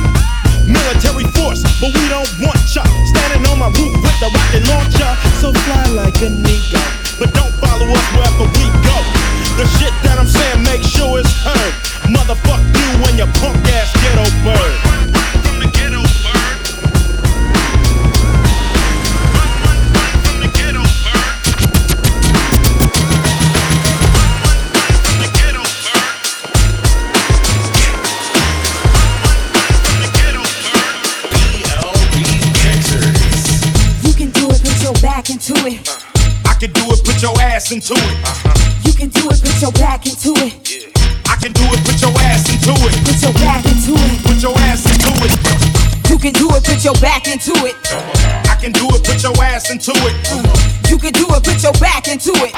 Military 0.69 1.25
force, 1.35 1.65
but 1.81 1.89
we 1.89 2.05
don't 2.13 2.31
want 2.45 2.61
ya. 2.77 2.85
Standing 3.17 3.49
on 3.49 3.59
my 3.59 3.73
roof 3.81 3.97
with 3.97 4.19
the 4.21 4.29
rocket 4.29 4.63
launcher. 4.69 5.11
So 5.41 5.53
fly 5.65 5.89
like 5.97 6.21
a 6.23 6.31
Motherfuck 12.31 12.63
you 12.77 13.09
and 13.09 13.19
your 13.19 13.27
punk 13.41 13.60
put 46.81 46.97
your 46.97 47.03
back 47.03 47.29
into 47.29 47.53
it. 47.69 47.77
I 48.49 48.57
can 48.59 48.73
do 48.73 48.89
it, 48.89 49.05
put 49.05 49.23
your 49.23 49.37
ass 49.45 49.69
into 49.71 49.93
it. 49.93 50.17
You 50.89 50.97
can 50.97 51.13
do 51.13 51.27
it, 51.29 51.45
put 51.45 51.63
your 51.63 51.75
back 51.75 52.09
into 52.09 52.33
it. 52.33 52.55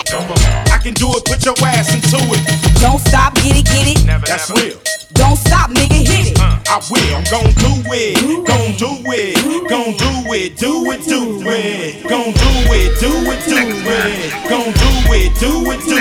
I 0.71 0.79
can 0.79 0.95
do 0.95 1.11
it, 1.11 1.25
put 1.25 1.45
your 1.45 1.57
ass 1.67 1.93
into 1.93 2.19
it. 2.31 2.41
Don't 2.81 3.01
stop, 3.01 3.35
get 3.35 3.57
it, 3.59 3.67
get 3.67 3.99
it. 3.99 4.07
That's 4.25 4.49
real. 4.53 4.79
Don't 5.15 5.35
stop, 5.35 5.71
nigga, 5.71 6.07
hit 6.07 6.29
it. 6.31 6.39
I 6.39 6.79
will, 6.89 7.17
I'm 7.17 7.25
gon' 7.35 7.53
do 7.59 7.83
it, 7.91 8.15
gon' 8.47 8.77
do 8.79 8.95
it, 9.11 9.35
gon' 9.69 9.97
do 9.99 10.33
it, 10.33 10.57
do 10.57 10.89
it, 10.93 11.05
do 11.05 11.43
it, 11.43 12.09
gon' 12.09 12.33
do 12.33 12.51
it, 12.71 13.01
do 13.01 13.11
it, 13.27 13.43
do 13.43 13.59
it, 13.59 14.31
gon' 14.49 14.71
do 14.71 15.11
it, 15.11 15.35
do 15.41 15.69
it, 15.73 15.81
do 15.85 15.93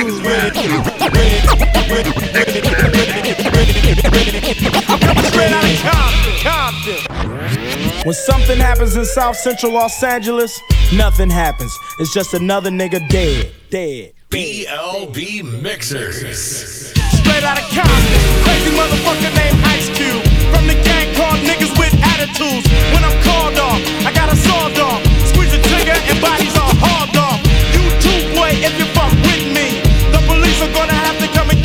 When 8.04 8.16
something 8.16 8.58
happens 8.58 8.96
in 8.96 9.06
South 9.06 9.36
Central 9.36 9.74
Los 9.74 10.02
Angeles, 10.02 10.60
nothing 10.92 11.30
happens. 11.30 11.72
It's 12.00 12.12
just 12.12 12.34
another 12.34 12.72
nigga 12.72 13.08
dead, 13.10 13.52
dead. 13.70 14.14
BLB 14.32 15.62
Mixers. 15.62 16.98
Straight 17.22 17.44
out 17.46 17.62
of 17.62 17.68
Compton, 17.70 18.22
crazy 18.42 18.74
motherfucker 18.74 19.30
named 19.38 19.62
Ice 19.70 19.86
Cube. 19.94 20.26
From 20.50 20.66
the 20.66 20.74
gang 20.82 21.14
called 21.14 21.46
niggas 21.46 21.78
with 21.78 21.94
attitudes. 22.02 22.66
When 22.90 23.06
I'm 23.06 23.14
called 23.22 23.62
off, 23.62 23.78
I 24.02 24.12
got 24.18 24.34
a 24.34 24.36
sawed 24.36 24.80
off. 24.82 25.06
Squeeze 25.30 25.54
the 25.54 25.62
trigger 25.70 25.94
and 25.94 26.18
bodies 26.18 26.58
are 26.58 26.74
hauled 26.82 27.14
off. 27.22 27.38
You 27.78 27.86
too, 28.02 28.34
boy, 28.34 28.50
if 28.66 28.74
you 28.82 28.90
fuck 28.98 29.14
with 29.30 29.46
me. 29.54 29.78
The 30.10 30.26
police 30.26 30.58
are 30.66 30.74
gonna 30.74 30.98
have 30.98 31.22
to 31.22 31.28
come 31.38 31.54
and 31.54 31.61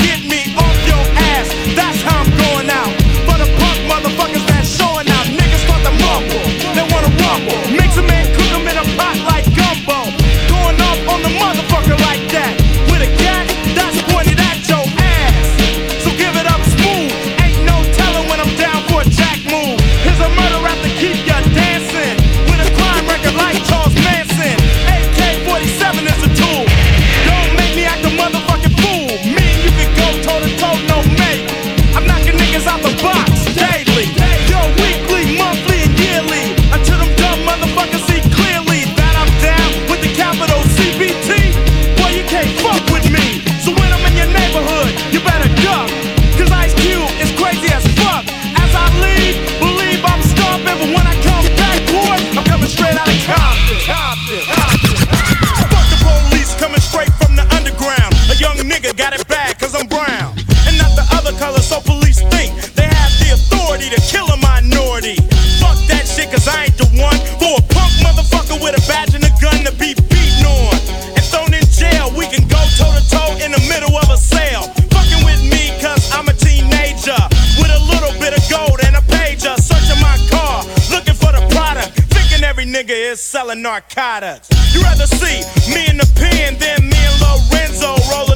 narcotics. 83.62 84.48
You'd 84.72 84.84
rather 84.84 85.06
see 85.06 85.40
me 85.72 85.88
in 85.88 85.96
the 85.96 86.08
pen 86.14 86.58
than 86.58 86.88
me 86.88 86.96
and 86.96 87.16
Lorenzo 87.20 87.96
rolling 88.12 88.35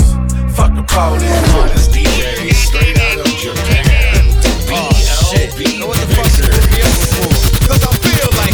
Fuck 0.61 0.75
the 0.75 0.83
police. 0.83 1.25
This 1.73 1.87
DJ 1.89 2.53
straight 2.53 2.93
out 3.01 3.17
of 3.17 3.25
Japan. 3.33 4.29
Oh 4.69 4.93
shit. 4.93 5.49
What 5.81 5.97
the 5.97 6.05
fuck 6.13 6.29
is 6.29 6.37
this 6.37 7.09
Cause 7.65 7.81
I 7.81 7.89
feel 7.97 8.29
like 8.37 8.53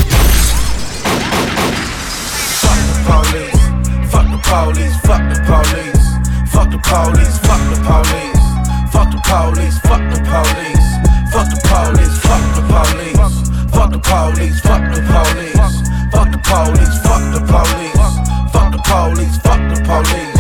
Fuck 2.64 2.80
the 2.88 2.96
police. 3.04 3.60
Fuck 4.08 4.28
the 4.32 4.40
police. 4.40 4.96
Fuck 5.04 5.20
the 5.20 5.40
police. 5.44 6.08
Fuck 6.48 6.70
the 6.72 6.80
police. 6.80 7.36
Fuck 7.44 7.60
the 7.60 7.76
police. 7.84 8.40
Fuck 8.96 9.12
the 9.12 9.20
police. 9.28 9.76
Fuck 9.84 10.00
the 10.00 10.20
police. 10.32 10.88
Fuck 11.28 11.50
the 11.52 11.60
police. 11.68 12.16
Fuck 12.24 12.40
the 12.40 12.72
police. 12.72 13.20
Fuck 13.76 13.92
the 13.92 14.00
police. 14.00 14.62
Fuck 14.64 14.80
the 14.80 15.04
police. 15.04 15.44
Fuck 16.16 16.32
the 16.32 16.40
police. 16.40 16.96
Fuck 17.04 17.24
the 17.36 17.42
police. 17.52 18.00
Fuck 18.56 18.72
the 18.72 18.80
police. 18.88 19.36
Fuck 19.44 19.62
the 19.68 19.84
police. 19.84 20.37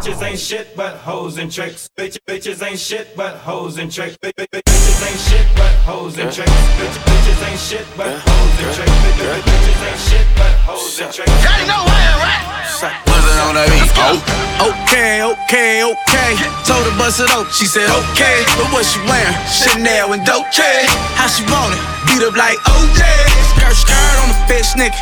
Fuck 0.00 0.12
the 0.12 0.16
police. 0.16 0.20
Bitches 0.20 0.28
ain't 0.30 0.38
shit 0.38 0.76
but 0.76 0.96
hoes 0.96 1.38
and 1.38 1.52
tricks. 1.52 1.90
Bitch, 1.96 2.18
bitches 2.26 2.62
ain't 2.66 2.78
shit 2.78 3.16
but 3.16 3.36
hoes 3.36 3.78
and 3.78 3.92
tricks. 3.92 4.16
Bi- 4.22 4.32
bi- 4.36 4.46
bi- 4.50 4.60
Bitches 4.62 5.00
ain't 5.06 5.20
shit 5.20 5.46
but 5.56 5.72
hoes 5.84 6.18
and 6.18 6.32
tricks. 6.32 6.50
Bitch, 6.50 6.96
bitches 7.04 7.48
ain't 7.50 7.60
shit 7.60 7.86
but 7.96 8.08
hoes 8.08 8.56
and 8.60 8.74
tricks. 8.74 8.90
Bi- 8.90 9.12
bi- 9.12 9.28
bi- 9.28 9.42
Bitches 9.44 9.80
ain't 9.88 10.00
shit 10.00 10.26
but 10.36 10.54
hoes 10.64 11.00
and 11.00 11.12
tricks. 11.12 11.30
Y'all 11.44 11.66
know 11.68 11.84
why 11.84 12.00
I'm 12.00 12.20
right. 12.24 12.46
What's 12.80 13.28
it 13.28 13.40
on 13.44 13.54
that 13.60 13.68
beat? 13.68 13.92
Oh, 14.00 14.72
okay, 14.72 15.20
okay, 15.20 15.84
okay. 15.84 16.32
Told 16.64 16.80
her 16.88 16.96
bust 16.96 17.20
it 17.20 17.28
up, 17.36 17.52
she 17.52 17.66
said 17.68 17.92
okay. 17.92 18.40
But 18.56 18.72
what 18.72 18.88
she 18.88 18.96
wearing? 19.04 19.36
Chanel 19.52 20.16
and 20.16 20.24
Dolce. 20.24 20.88
How 21.20 21.28
she 21.28 21.44
want 21.44 21.76
it? 21.76 21.82
Beat 22.08 22.24
up 22.24 22.32
like 22.40 22.56
OJ. 22.72 23.04
Skirt, 23.52 23.76
skirt 23.76 24.16
on 24.24 24.32
the 24.32 24.38
bitch, 24.48 24.72
nigga. 24.80 24.96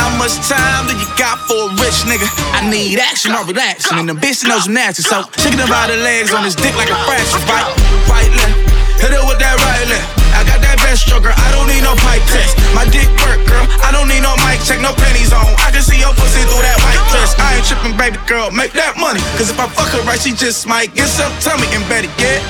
How 0.00 0.08
much 0.16 0.32
time 0.48 0.88
do 0.88 0.96
you 0.96 1.04
got 1.20 1.36
for 1.44 1.68
a 1.68 1.76
rich 1.76 2.08
nigga? 2.08 2.24
I 2.56 2.64
need 2.64 2.96
action 2.96 3.36
or 3.36 3.44
relaxing, 3.44 4.00
and 4.00 4.08
the 4.08 4.16
bitch 4.16 4.48
knows 4.48 4.64
I'm 4.64 4.72
nasty. 4.72 5.04
So 5.04 5.28
shaking 5.36 5.60
about 5.60 5.92
the 5.92 6.00
legs 6.00 6.32
on 6.32 6.40
his 6.40 6.56
dick 6.56 6.72
like 6.72 6.88
a 6.88 6.96
fracture. 7.04 7.36
Right, 7.44 7.68
right 8.08 8.32
left, 8.32 8.56
hit 8.96 9.12
her 9.12 9.20
with 9.28 9.36
that 9.44 9.60
right 9.60 9.84
left. 9.92 10.08
I 10.32 10.40
got 10.48 10.64
that 10.64 10.80
best 10.80 11.04
stroker, 11.04 11.28
I 11.28 11.48
don't 11.52 11.68
need 11.68 11.84
no 11.84 11.92
pipe 12.00 12.24
test. 12.32 12.56
My 12.72 12.88
dick 12.88 13.12
work, 13.20 13.44
girl, 13.44 13.68
I 13.84 13.92
don't 13.92 14.08
need 14.08 14.24
no 14.24 14.32
mic 14.40 14.64
check, 14.64 14.80
no 14.80 14.96
pennies 14.96 15.36
on. 15.36 15.44
I 15.60 15.68
can 15.68 15.84
see 15.84 16.00
your 16.00 16.16
pussy 16.16 16.40
through 16.48 16.64
that 16.64 16.80
white 16.80 17.04
dress. 17.12 17.36
I 17.36 17.60
ain't 17.60 17.68
tripping, 17.68 17.92
baby 18.00 18.16
girl, 18.24 18.48
make 18.48 18.72
that 18.72 18.96
money. 18.96 19.20
Cause 19.36 19.52
if 19.52 19.60
I 19.60 19.68
fuck 19.68 19.92
her 19.92 20.00
right, 20.08 20.16
she 20.16 20.32
just 20.32 20.64
might 20.64 20.96
get 20.96 21.12
some 21.12 21.28
tummy 21.44 21.68
and 21.76 21.84
better 21.92 22.08
yet. 22.16 22.40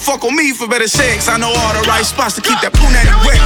Fuck 0.00 0.24
on 0.24 0.32
me 0.32 0.56
for 0.56 0.64
better 0.64 0.88
sex. 0.88 1.28
I 1.28 1.36
know 1.36 1.52
all 1.52 1.72
the 1.76 1.84
right 1.84 2.08
spots 2.08 2.40
to 2.40 2.40
keep 2.40 2.56
that 2.64 2.72
punani 2.72 3.12
wet. 3.28 3.36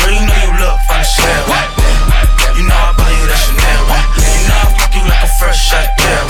Girl, 0.00 0.08
you 0.08 0.24
know 0.24 0.40
you 0.40 0.52
look 0.56 0.80
from 0.88 1.04
the 1.04 1.44
right? 1.52 1.79
You 2.60 2.68
know 2.68 2.76
I 2.76 2.92
buy 2.92 3.08
you 3.08 3.24
that 3.24 3.40
Chanel, 3.40 3.88
right? 3.88 4.04
You 4.20 4.44
know 4.44 4.60
I 4.60 4.68
fuck 4.76 4.92
you 4.92 5.00
like 5.08 5.24
a 5.24 5.32
fresh 5.40 5.72
shot, 5.72 5.96
yeah, 5.96 6.29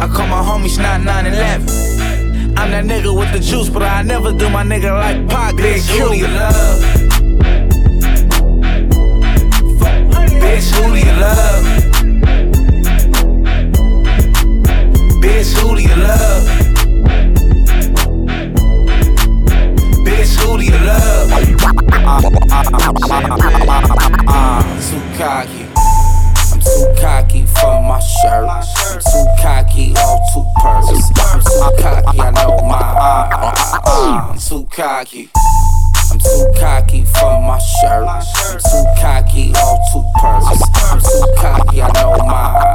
I 0.00 0.06
call 0.06 0.28
my 0.28 0.40
homies 0.40 0.78
not 0.80 1.02
911. 1.02 2.56
I'm 2.56 2.70
that 2.70 2.84
nigga 2.84 3.12
with 3.18 3.32
the 3.32 3.40
juice, 3.40 3.68
but 3.68 3.82
I 3.82 4.02
never 4.02 4.30
do 4.32 4.48
my 4.48 4.62
nigga 4.62 4.92
like 4.94 5.28
Pac. 5.28 5.56
Big 5.56 5.82
who 5.82 6.10
do 6.10 6.16
you 6.16 6.28
love? 6.28 6.82
Bitch, 10.38 10.70
who 10.72 10.94
do 10.94 11.00
you 11.00 11.14
love? 11.18 11.64
Bitch, 15.20 15.52
who 15.58 15.74
do 15.74 15.82
you 15.82 15.96
love? 15.96 16.44
Bitch, 20.06 20.36
who 20.38 20.58
do 20.58 20.64
you 20.64 20.78
love? 20.86 21.32
I'm 24.28 24.78
too 24.80 25.02
cocky. 25.18 25.66
I'm 26.52 26.60
too 26.60 26.86
cocky 27.00 27.47
for 27.60 27.82
my 27.82 28.00
shirt. 28.00 28.48
I'm 28.48 29.00
too 29.00 29.26
cocky, 29.42 29.94
all 29.96 30.20
two 30.32 30.44
purse. 30.60 31.10
I'm 31.32 31.40
too 31.40 31.82
cocky, 31.82 32.20
I 32.20 32.30
know 32.30 32.58
my. 32.66 34.32
I'm 34.32 34.38
too 34.38 34.66
cocky. 34.70 35.30
I'm 36.10 36.18
too 36.18 36.48
cocky 36.58 37.04
for 37.04 37.40
my 37.40 37.58
shirt. 37.58 38.06
I'm 38.06 38.22
too 38.58 38.84
cocky, 39.00 39.52
all 39.56 39.78
two 39.92 40.04
purse. 40.20 40.62
I'm 40.90 41.00
too 41.00 41.34
cocky, 41.36 41.82
I 41.82 41.90
know 41.94 42.16
my. 42.24 42.68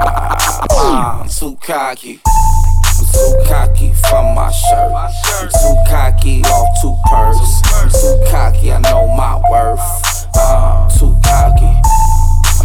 I'm 1.21 1.29
too 1.29 1.57
cocky. 1.61 2.19
I'm 2.25 3.05
too 3.11 3.43
cocky 3.47 3.93
for 3.93 4.23
my 4.35 4.51
shirt. 4.51 4.91
I'm 4.93 5.49
too 5.49 5.75
cocky, 5.89 6.41
all 6.45 6.73
two 6.81 6.95
purse. 7.09 7.61
I'm 7.73 7.89
too 7.89 8.31
cocky, 8.31 8.71
I 8.71 8.79
know 8.79 9.07
my 9.15 9.41
worth. 9.49 10.27
Uh, 10.35 10.89
too 10.89 11.15
cocky. 11.23 12.12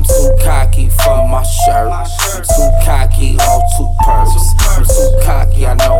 Too 0.08 0.32
cocky 0.42 0.88
for 0.88 1.28
my 1.28 1.42
shirt. 1.42 1.92
I'm 1.92 2.42
too 2.42 2.70
cocky, 2.84 3.36
all 3.40 3.62
two 3.76 3.88
purse. 4.04 4.54
I'm 4.60 4.84
too 4.84 5.10
cocky, 5.24 5.66
I 5.66 5.74
know 5.74 5.97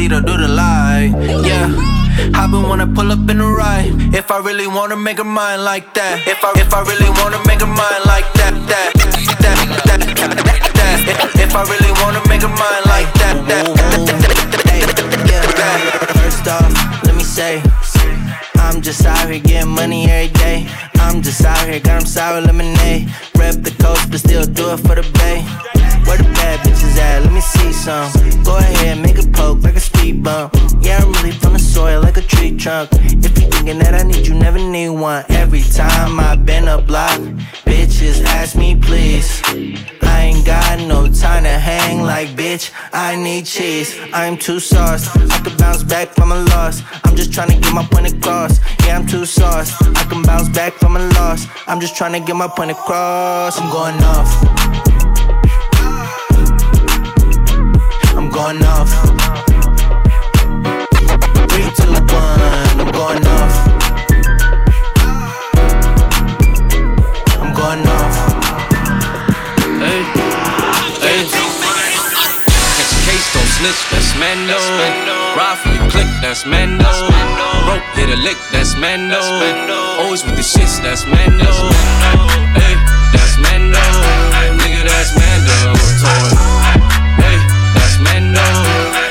Hennessy 0.00 0.24
do 0.24 0.36
the 0.36 0.48
lie. 0.48 1.12
Yeah. 1.44 1.68
I 2.34 2.46
been 2.50 2.62
wanna 2.62 2.86
pull 2.86 3.12
up 3.12 3.28
in 3.28 3.38
the 3.38 3.44
ride. 3.44 3.92
If 4.14 4.30
I 4.30 4.38
really 4.38 4.66
wanna 4.66 4.96
make 4.96 5.18
her 5.18 5.24
mine 5.24 5.62
like 5.62 5.92
that. 5.94 6.26
If 6.26 6.42
I 6.42 6.52
if 6.56 6.72
I 6.72 6.80
really 6.82 7.10
wanna 7.20 7.40
make 7.46 7.60
her 7.60 7.66
mine 7.66 8.02
like 8.06 8.28
that. 8.40 8.54
That 8.70 8.92
that 8.96 9.58
that 9.84 10.00
that. 10.24 10.72
that. 10.74 11.40
If, 11.40 11.54
I 11.54 11.62
really 11.64 11.92
wanna 12.00 12.22
make 12.28 12.42
her 12.42 12.48
mine 12.48 12.84
like 12.86 13.12
that. 13.20 13.36
That 13.48 13.66
Hey, 14.68 14.80
yeah, 15.28 15.44
that. 15.58 15.78
First 16.16 16.48
off, 16.48 17.04
let 17.04 17.14
me 17.14 17.22
say. 17.22 18.49
I'm 18.60 18.80
just 18.82 19.04
out 19.04 19.28
here 19.28 19.40
getting 19.40 19.70
money 19.70 20.10
every 20.10 20.32
day. 20.34 20.66
I'm 20.96 21.22
just 21.22 21.44
out 21.44 21.66
here, 21.68 21.80
got 21.80 22.00
'em 22.02 22.06
sour 22.06 22.40
lemonade. 22.40 23.08
Rep 23.36 23.56
the 23.62 23.74
coast, 23.82 24.10
but 24.10 24.20
still 24.20 24.44
do 24.44 24.72
it 24.74 24.80
for 24.86 24.94
the 24.94 25.06
bay. 25.18 25.38
Where 26.06 26.18
the 26.18 26.28
bad 26.38 26.60
bitches 26.60 26.96
at? 26.98 27.22
Let 27.24 27.32
me 27.32 27.40
see 27.40 27.72
some. 27.72 28.08
Go 28.44 28.56
ahead, 28.56 28.98
make 28.98 29.18
a 29.18 29.26
poke 29.38 29.62
like 29.62 29.76
a 29.76 29.80
speed 29.80 30.22
bump. 30.22 30.54
Yeah, 30.80 30.98
I'm 31.02 31.12
really 31.14 31.32
from 31.32 31.52
the 31.54 31.58
soil 31.58 32.00
like 32.02 32.16
a 32.16 32.22
tree 32.22 32.56
trunk. 32.56 32.90
If 32.92 33.12
you 33.12 33.30
thinking 33.50 33.78
that 33.78 33.94
I 33.94 34.02
need 34.02 34.26
you, 34.26 34.34
never 34.34 34.58
need 34.58 34.90
one. 34.90 35.24
Every 35.28 35.62
time 35.62 36.18
I 36.20 36.36
been 36.36 36.68
a 36.68 36.78
block, 36.80 37.18
bitches 37.66 38.24
ask 38.24 38.56
me 38.56 38.74
please. 38.76 39.42
I 40.20 40.24
ain't 40.24 40.44
got 40.44 40.78
no 40.86 41.08
time 41.10 41.44
to 41.44 41.56
hang 41.70 42.02
like 42.02 42.28
bitch. 42.36 42.70
I 42.92 43.16
need 43.16 43.46
cheese. 43.46 43.98
I'm 44.12 44.36
too 44.36 44.60
sauce. 44.60 45.08
I 45.16 45.38
can 45.40 45.56
bounce 45.56 45.82
back 45.82 46.08
from 46.10 46.30
a 46.30 46.40
loss. 46.52 46.82
I'm 47.04 47.16
just 47.16 47.32
trying 47.32 47.48
to 47.52 47.58
get 47.58 47.72
my 47.72 47.86
point 47.86 48.12
across. 48.12 48.60
Yeah, 48.84 48.98
I'm 48.98 49.06
too 49.06 49.24
sauce. 49.24 49.72
I 49.80 50.04
can 50.10 50.20
bounce 50.22 50.50
back 50.50 50.74
from 50.74 50.96
a 50.96 51.00
loss. 51.16 51.46
I'm 51.66 51.80
just 51.80 51.96
trying 51.96 52.12
to 52.12 52.20
get 52.20 52.36
my 52.36 52.48
point 52.48 52.70
across. 52.70 53.58
I'm 53.58 53.70
going 53.72 53.98
off. 54.14 54.30
I'm 58.18 58.28
going 58.28 58.62
off. 58.74 58.90
Three, 61.50 61.68
two, 61.78 61.92
one. 61.92 62.40
I'm 62.80 62.92
going 62.92 63.26
off. 63.26 63.69
Mando. 74.20 74.60
Ride 75.34 75.58
for 75.62 75.72
your 75.72 75.88
click, 75.90 76.06
that's 76.20 76.44
Mando. 76.44 76.84
Rope 77.66 77.82
hit 77.96 78.10
a 78.10 78.16
lick, 78.16 78.36
that's 78.52 78.76
Mando. 78.76 79.18
Always 79.98 80.22
with 80.24 80.36
the 80.36 80.42
shits, 80.42 80.76
that's 80.82 81.06
Mando. 81.06 81.48
Hey, 82.52 82.76
that's 83.16 83.36
Mando. 83.40 83.80
Nigga, 84.60 84.84
that's 84.84 85.12
Mando. 85.16 85.56
Toy. 86.04 86.28
Hey, 87.16 87.38
that's 87.72 87.96
Mando. 88.04 88.44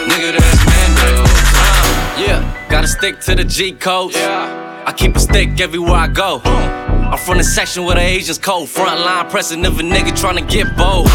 Nigga, 0.10 0.38
that's 0.38 0.62
Mando. 0.70 1.24
Uh, 1.26 2.20
Yeah, 2.20 2.68
gotta 2.70 2.88
stick 2.88 3.20
to 3.22 3.36
the 3.36 3.44
G 3.44 3.72
codes. 3.74 4.16
I 4.16 4.94
keep 4.96 5.16
a 5.16 5.20
stick 5.20 5.60
everywhere 5.60 5.96
I 5.96 6.08
go. 6.08 6.42
I'm 6.46 7.18
from 7.18 7.38
the 7.40 7.44
section 7.44 7.84
where 7.86 7.96
the 7.96 8.02
Asians 8.02 8.38
cold. 8.38 8.70
Front 8.70 9.00
line 9.02 9.28
pressing 9.30 9.66
if 9.66 9.80
a 9.80 9.82
nigga 9.82 10.12
tryna 10.12 10.48
get 10.48 10.68
bold. 10.78 11.10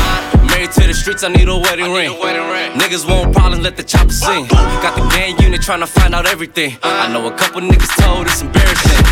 Married 0.55 0.71
to 0.71 0.87
the 0.87 0.95
streets, 0.95 1.25
I 1.25 1.29
need 1.31 1.49
a 1.49 1.59
wedding 1.59 1.93
ring. 1.93 2.17
wedding 2.21 2.47
ring 2.47 2.79
Niggas 2.79 3.09
want 3.09 3.35
problems, 3.35 3.65
let 3.65 3.77
the 3.77 3.83
chopper 3.83 4.13
sing. 4.13 4.47
Got 4.47 4.95
the 4.95 5.03
gang 5.11 5.37
unit 5.43 5.61
tryna 5.61 5.89
find 5.89 6.15
out 6.15 6.27
everything. 6.27 6.77
I 6.85 7.13
know 7.13 7.27
a 7.27 7.37
couple 7.37 7.61
niggas 7.61 7.91
told 8.01 8.29
it's 8.29 8.41
embarrassing. 8.41 9.03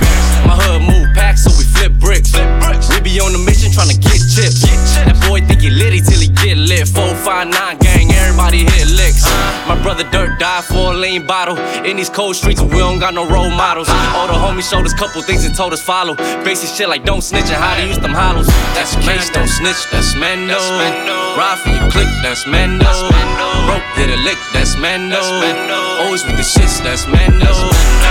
My 0.46 0.54
hood 0.54 0.82
move 0.82 1.08
packs, 1.16 1.42
so 1.42 1.50
we 1.58 1.64
flip 1.64 1.98
bricks. 1.98 2.30
Be 3.02 3.18
on 3.18 3.32
the 3.32 3.38
mission 3.38 3.74
tryna 3.74 3.98
get 3.98 4.22
chips. 4.30 4.62
That 5.02 5.18
boy 5.26 5.42
think 5.42 5.60
he 5.60 5.70
litty 5.70 6.00
till 6.00 6.22
he 6.22 6.30
get 6.30 6.56
lit. 6.56 6.86
459 6.86 7.50
gang, 7.82 8.06
everybody 8.14 8.62
hit 8.62 8.88
licks. 8.94 9.26
Uh-huh. 9.26 9.74
My 9.74 9.76
brother 9.82 10.06
Dirt 10.14 10.38
died 10.38 10.64
for 10.64 10.94
a 10.94 10.96
lean 10.96 11.26
bottle. 11.26 11.58
In 11.82 11.96
these 11.96 12.08
cold 12.08 12.36
streets, 12.36 12.62
we 12.62 12.78
don't 12.78 12.98
got 12.98 13.14
no 13.14 13.26
role 13.28 13.50
models. 13.50 13.88
Uh-huh. 13.88 14.18
All 14.18 14.28
the 14.30 14.38
homies 14.38 14.70
showed 14.70 14.86
us 14.86 14.94
couple 14.94 15.20
things 15.22 15.44
and 15.44 15.54
told 15.54 15.72
us 15.72 15.82
follow. 15.82 16.14
Basic 16.46 16.70
shit 16.70 16.88
like 16.88 17.04
don't 17.04 17.22
snitch 17.22 17.50
and 17.50 17.58
how 17.58 17.74
to 17.76 17.82
use 17.86 17.98
them 17.98 18.14
hollows. 18.14 18.46
That's 18.78 18.94
case, 19.02 19.28
don't 19.30 19.50
snitch, 19.50 19.82
that's 19.90 20.14
Mando. 20.14 20.58
Ride 21.34 21.58
for 21.58 21.70
your 21.74 21.90
click, 21.90 22.08
that's 22.22 22.46
Mando. 22.46 22.86
Rope 23.66 23.82
hit 23.98 24.10
a 24.10 24.18
lick, 24.22 24.38
that's 24.52 24.76
Mando. 24.76 25.18
Always 26.06 26.24
with 26.24 26.36
the 26.36 26.46
shits, 26.46 26.82
that's 26.82 27.06
Mando. 27.06 27.50
Hey, 27.50 28.01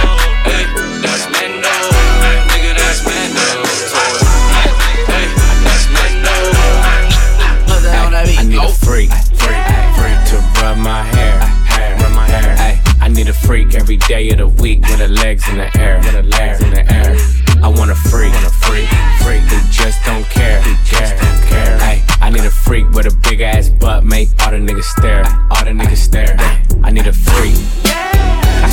need 8.51 8.59
a 8.59 8.73
freak, 8.73 9.11
freak, 9.39 9.63
freak 9.95 10.19
to 10.27 10.35
rub 10.59 10.77
my 10.77 11.03
hair, 11.03 11.39
rub 12.01 12.11
my 12.13 12.27
hair. 12.27 12.55
Ay, 12.59 12.81
I 12.99 13.07
need 13.07 13.29
a 13.29 13.33
freak 13.33 13.75
every 13.75 13.95
day 13.95 14.29
of 14.31 14.39
the 14.39 14.47
week 14.47 14.81
with 14.81 14.99
her 14.99 15.07
legs 15.07 15.47
in 15.47 15.57
the 15.57 15.69
air, 15.79 15.99
with 15.99 16.13
her 16.13 16.23
legs 16.23 16.61
in 16.61 16.71
the 16.71 16.83
air. 16.91 17.15
I 17.63 17.69
want 17.69 17.91
a 17.91 17.95
freak, 17.95 18.33
want 18.33 18.45
a 18.45 18.49
freak, 18.49 18.89
freak 19.23 19.41
who 19.43 19.57
just 19.71 20.03
don't 20.03 20.25
care, 20.25 20.61
who 20.61 20.75
just 20.83 21.15
don't 21.15 21.41
care. 21.47 21.77
Ay, 21.79 22.03
I 22.19 22.29
need 22.29 22.43
a 22.43 22.51
freak 22.51 22.89
with 22.91 23.05
a 23.05 23.15
big 23.29 23.39
ass 23.39 23.69
butt, 23.69 24.03
make 24.03 24.27
all 24.43 24.51
the 24.51 24.57
niggas 24.57 24.83
stare, 24.99 25.23
all 25.49 25.63
the 25.63 25.71
niggas 25.71 26.03
stare. 26.03 26.35
I 26.83 26.91
need 26.91 27.07
a 27.07 27.13
freak 27.13 27.55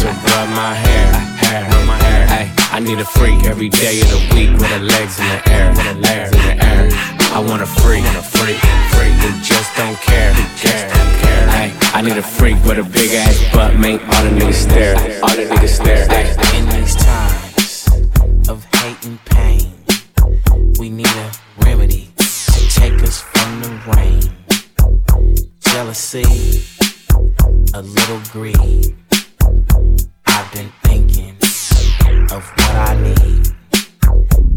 to 0.00 0.06
rub 0.06 0.48
my 0.58 0.74
hair, 0.74 1.12
hair, 1.38 1.70
rub 1.70 1.86
my 1.86 1.96
hair. 2.02 2.26
Ay, 2.30 2.52
I 2.72 2.80
need 2.80 2.98
a 2.98 3.04
freak 3.04 3.44
every 3.44 3.68
day 3.68 4.00
of 4.00 4.10
the 4.10 4.34
week 4.34 4.50
with 4.50 4.70
her 4.70 4.80
legs 4.80 5.20
in 5.20 5.26
the 5.28 5.50
air, 5.50 5.70
with 5.70 5.86
her 5.86 5.94
legs 5.94 6.32
in 6.32 6.42
the 6.42 6.64
air. 6.64 7.17
I 7.30 7.40
want 7.40 7.62
a 7.62 7.66
freak, 7.66 8.02
want 8.04 8.16
a 8.16 8.22
freak, 8.22 8.56
freak 8.90 9.12
who 9.20 9.30
just 9.42 9.76
don't 9.76 9.96
care, 10.00 10.32
who 10.32 10.42
just 10.56 10.88
don't 10.88 11.14
care. 11.20 11.48
Ay, 11.48 11.72
I 11.94 12.02
need 12.02 12.16
a 12.16 12.22
freak 12.22 12.56
with 12.64 12.78
a 12.78 12.82
big 12.82 13.12
ass 13.12 13.38
butt, 13.52 13.76
make 13.76 14.00
all 14.08 14.24
the 14.24 14.30
niggas 14.30 14.54
stare, 14.54 14.96
all 15.22 15.36
the 15.36 15.44
niggas 15.44 15.68
stare. 15.68 16.06
Ay. 16.10 16.58
In 16.58 16.66
these 16.70 16.96
times 16.96 18.48
of 18.48 18.64
hate 18.76 19.04
and 19.06 19.24
pain, 19.26 19.72
we 20.78 20.88
need 20.88 21.06
a 21.06 21.30
remedy 21.64 22.10
to 22.16 22.68
take 22.70 23.00
us 23.02 23.20
from 23.20 23.60
the 23.60 23.70
rain. 23.94 24.22
Jealousy, 25.60 26.24
a 27.74 27.82
little 27.82 28.20
greed. 28.32 28.96
I've 30.26 30.52
been 30.52 30.72
thinking 30.82 31.36
of 32.32 32.42
what 32.56 32.74
I 32.74 32.96
need. 33.00 33.52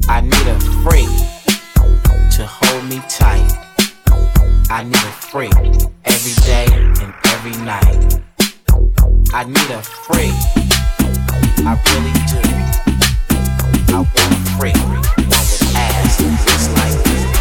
I 0.08 0.22
need 0.22 0.48
a 0.48 0.60
freak 0.84 1.41
to 2.32 2.46
hold 2.46 2.84
me 2.90 3.02
tight. 3.10 3.52
I 4.70 4.84
need 4.84 4.96
a 4.96 5.12
freak 5.30 5.54
every 6.06 6.34
day 6.44 6.68
and 7.02 7.14
every 7.26 7.56
night. 7.64 8.22
I 9.34 9.44
need 9.46 9.70
a 9.72 9.82
freak. 9.82 10.34
I 11.66 11.78
really 11.92 12.14
do. 12.32 12.42
I 13.94 14.00
want 14.00 14.18
a 14.18 14.40
freak. 14.58 14.78
One 14.78 15.46
with 15.52 15.76
ass 15.76 16.18
just 16.46 16.68
like 16.80 16.98
this. 17.06 17.32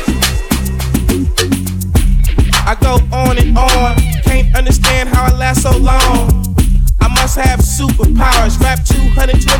I 2.66 2.74
go 2.80 2.98
on 3.14 3.38
and 3.38 3.56
on. 3.56 3.96
Can't 4.24 4.54
understand 4.56 5.08
how 5.08 5.24
I 5.24 5.36
last 5.36 5.62
so 5.62 5.76
long. 5.76 6.56
I 7.00 7.08
must 7.08 7.36
have 7.36 7.60
superpowers. 7.60 8.60
Rap 8.60 8.84
220 8.84 9.59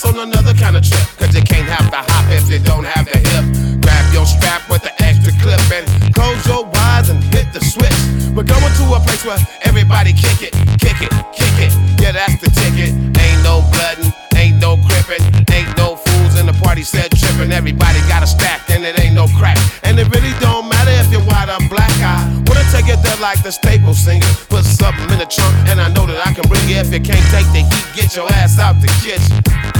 On 0.00 0.16
another 0.16 0.54
kind 0.54 0.74
of 0.74 0.80
trip. 0.80 1.04
Cause 1.20 1.36
you 1.36 1.44
can't 1.44 1.68
have 1.68 1.84
the 1.92 2.00
hop 2.00 2.24
if 2.32 2.48
you 2.48 2.56
don't 2.64 2.88
have 2.88 3.04
the 3.04 3.20
hip. 3.20 3.44
Grab 3.84 4.04
your 4.08 4.24
strap 4.24 4.64
with 4.72 4.80
the 4.80 4.92
extra 5.04 5.36
clip 5.36 5.60
and 5.68 5.84
close 6.16 6.40
your 6.48 6.64
eyes 6.88 7.12
and 7.12 7.20
hit 7.28 7.52
the 7.52 7.60
switch. 7.60 7.92
We're 8.32 8.48
going 8.48 8.72
to 8.72 8.84
a 8.96 9.00
place 9.04 9.20
where 9.20 9.36
everybody 9.68 10.16
kick 10.16 10.40
it, 10.40 10.56
kick 10.80 10.96
it, 11.04 11.12
kick 11.36 11.56
it. 11.60 11.72
Yeah, 12.00 12.16
that's 12.16 12.40
the 12.40 12.48
ticket. 12.56 12.96
Ain't 13.20 13.40
no 13.44 13.60
bloodin', 13.68 14.08
ain't 14.32 14.56
no 14.64 14.80
crippin', 14.80 15.20
ain't 15.52 15.68
no 15.76 16.00
fools 16.00 16.40
in 16.40 16.48
the 16.48 16.56
party 16.64 16.88
said 16.88 17.12
trippin'. 17.12 17.52
Everybody 17.52 18.00
got 18.08 18.24
a 18.24 18.26
stack 18.26 18.64
and 18.72 18.88
it 18.88 18.96
ain't 18.96 19.12
no 19.12 19.28
crack. 19.36 19.60
And 19.84 20.00
it 20.00 20.08
really 20.08 20.32
don't 20.40 20.72
matter 20.72 20.96
if 21.04 21.12
you're 21.12 21.26
white 21.28 21.52
or 21.52 21.60
black. 21.68 21.92
I 22.00 22.32
wanna 22.48 22.64
take 22.72 22.88
it 22.88 22.96
there 23.04 23.20
like 23.20 23.44
the 23.44 23.52
staple 23.52 23.92
singer. 23.92 24.24
Put 24.48 24.64
something 24.64 25.04
in 25.12 25.20
the 25.20 25.28
trunk 25.28 25.52
and 25.68 25.76
I 25.84 25.92
know 25.92 26.08
that 26.08 26.24
I 26.24 26.32
can 26.32 26.48
bring 26.48 26.64
it. 26.72 26.80
If 26.80 26.88
you 26.96 27.04
can't 27.04 27.28
take 27.28 27.44
the 27.52 27.60
heat, 27.68 27.84
get 27.92 28.16
your 28.16 28.24
ass 28.40 28.56
out 28.56 28.80
the 28.80 28.88
kitchen. 29.04 29.71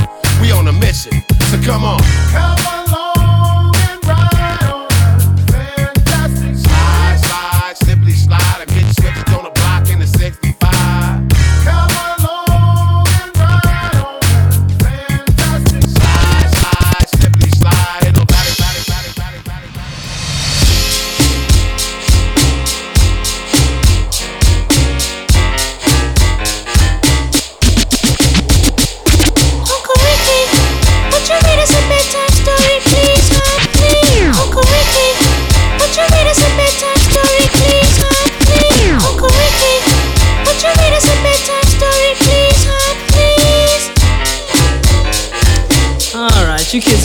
We 0.42 0.50
on 0.50 0.66
a 0.66 0.72
mission, 0.72 1.22
so 1.50 1.62
come 1.62 1.84
on. 1.84 2.00
Come 2.32 2.58
along 2.88 3.01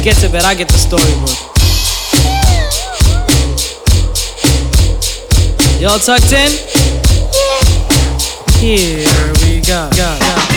Alright, 0.07 0.15
you 0.15 0.21
kids 0.21 0.21
get 0.21 0.27
to 0.27 0.31
bed, 0.31 0.45
I 0.45 0.55
get 0.55 0.67
the 0.69 0.77
storybook. 0.77 1.37
Y'all 5.81 5.99
tucked 5.99 6.31
in? 6.31 6.51
Here 8.59 9.33
we 9.43 9.61
go, 9.61 9.89
go, 9.95 10.17
go. 10.19 10.56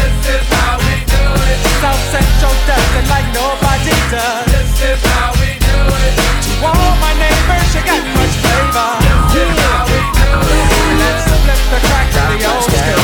is 0.27 0.45
how 0.53 0.77
we 0.77 0.95
do 1.05 1.23
it. 1.49 1.57
South 1.81 2.03
Central 2.13 2.53
does 2.69 2.89
it 2.99 3.05
like 3.09 3.27
nobody 3.33 3.95
does. 4.13 4.45
This 4.51 4.71
is 4.93 5.01
how 5.13 5.31
we 5.41 5.57
do 5.57 5.77
it. 6.05 6.13
To 6.45 6.51
all 6.67 6.93
my 7.01 7.13
neighbors, 7.17 7.69
you 7.75 7.81
got 7.85 8.01
much 8.17 8.35
flavor. 8.43 8.91
This 9.33 9.49
is 9.49 9.57
how 9.65 9.83
we 9.89 10.01
do 10.21 10.29
it. 10.37 10.67
Let's 11.01 11.25
flip 11.25 11.61
the 11.73 11.79
crack 11.87 12.07
to 12.13 12.21
the 12.29 12.39
old 12.49 12.63
school. 12.69 13.01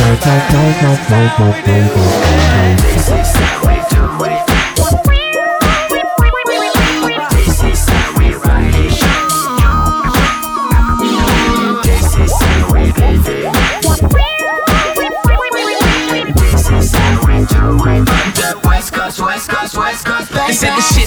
Said 20.57 20.75
the 20.75 20.81
shit 20.81 21.06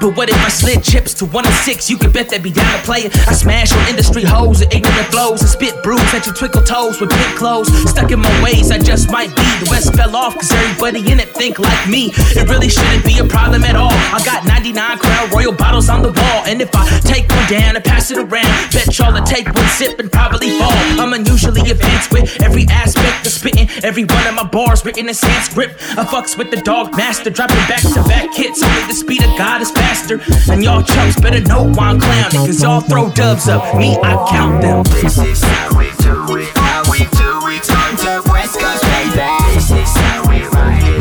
but 0.00 0.16
what 0.16 0.28
if 0.28 0.36
I 0.44 0.48
slid 0.48 0.82
chips 0.82 1.14
to 1.14 1.24
106? 1.24 1.90
You 1.90 1.98
can 1.98 2.12
bet 2.12 2.28
they 2.28 2.38
be 2.38 2.52
down 2.52 2.70
to 2.78 2.84
play 2.84 3.00
it. 3.00 3.16
I 3.28 3.32
smash 3.32 3.72
your 3.74 3.86
industry 3.88 4.22
hoes 4.22 4.60
with 4.60 4.72
ignorant 4.72 5.08
flows 5.10 5.40
and 5.40 5.50
spit 5.50 5.82
brews 5.82 6.00
at 6.14 6.26
you 6.26 6.32
twinkle 6.32 6.62
toes 6.62 7.00
with 7.00 7.10
pink 7.10 7.36
clothes. 7.36 7.68
Stuck 7.90 8.10
in 8.12 8.20
my 8.20 8.42
ways, 8.42 8.70
I 8.70 8.78
just 8.78 9.10
might 9.10 9.34
be. 9.34 9.46
The 9.64 9.66
West 9.70 9.94
fell 9.94 10.14
off 10.14 10.34
cause 10.34 10.50
everybody 10.52 11.00
in 11.10 11.18
it 11.20 11.28
think 11.34 11.58
like 11.58 11.88
me. 11.88 12.10
It 12.38 12.48
really 12.48 12.68
shouldn't 12.68 13.04
be 13.04 13.18
a 13.18 13.24
problem 13.24 13.64
at 13.64 13.74
all. 13.74 13.92
I 14.14 14.22
got 14.24 14.46
99 14.46 14.98
Crown 14.98 15.30
Royal 15.30 15.52
bottles 15.52 15.88
on 15.88 16.02
the 16.02 16.12
wall, 16.12 16.44
and 16.46 16.60
if 16.62 16.70
I 16.74 16.86
take 17.00 17.28
one 17.28 17.48
down 17.48 17.76
and 17.76 17.84
pass 17.84 18.10
it 18.10 18.18
around, 18.18 18.50
bet 18.72 18.96
y'all 18.98 19.14
to 19.14 19.24
take 19.24 19.52
one 19.52 19.68
sip 19.68 19.98
and 19.98 20.10
probably 20.10 20.50
fall. 20.58 20.72
I'm 21.00 21.12
unusually 21.12 21.70
advanced 21.70 22.12
with 22.12 22.40
every 22.42 22.66
aspect 22.70 23.26
of 23.26 23.32
spitting. 23.32 23.68
Every 23.82 24.04
one 24.04 24.26
of 24.26 24.34
my 24.34 24.46
bars 24.46 24.84
written 24.84 25.08
in 25.08 25.14
Sanskrit. 25.14 25.70
I 25.98 26.04
fucks 26.04 26.38
with 26.38 26.50
the 26.50 26.60
dog 26.62 26.96
master, 26.96 27.30
dropping 27.30 27.64
back 27.66 27.82
to 27.82 28.02
back 28.06 28.34
hits. 28.34 28.62
Only 28.62 28.86
the 28.86 28.94
speed 28.94 29.24
of 29.24 29.36
God 29.36 29.60
is 29.62 29.70
faster. 29.88 30.20
And 30.52 30.62
y'all 30.62 30.82
chumps 30.82 31.20
better 31.20 31.40
know 31.40 31.64
why 31.64 31.88
I'm 31.88 32.00
clowning, 32.00 32.46
cause 32.46 32.62
y'all 32.62 32.80
throw 32.80 33.10
dubs 33.10 33.48
up. 33.48 33.76
Me, 33.76 33.96
I 34.02 34.14
count 34.30 34.62
them. 34.62 34.84
This 35.02 35.18
is 35.18 35.42
how 35.42 35.78
we 35.78 35.90
do 36.04 36.36
it, 36.36 36.48
how 36.56 36.82
we 36.90 36.98
do 36.98 37.30
it 37.48 37.70
on 37.70 37.96
the 37.96 38.22
West 38.30 38.58
Coast, 38.60 38.82
baby. 38.84 39.28
This 39.54 39.70
is 39.70 39.96
how 39.96 40.28
we 40.28 40.42
ride 40.52 40.84
it. 40.84 40.98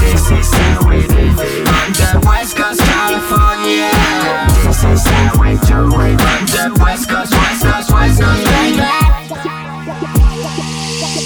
This 0.00 0.30
is 0.30 0.48
how 0.54 0.88
we 0.88 0.96
it 0.96 1.68
on 1.68 1.92
the 1.92 2.10
West 2.26 2.56
Coast, 2.56 2.80
California. 2.80 3.90
This 4.64 4.84
is 4.84 5.04
how 5.06 5.40
we 5.40 5.50
do 5.68 5.80
it 6.00 6.20
on 6.20 6.42
the 6.46 6.64
West 6.80 7.08
Coast, 7.08 7.32
West 7.32 7.62
Coast, 7.62 7.90
West 7.92 8.20
Coast, 8.20 8.44
baby. 8.46 8.88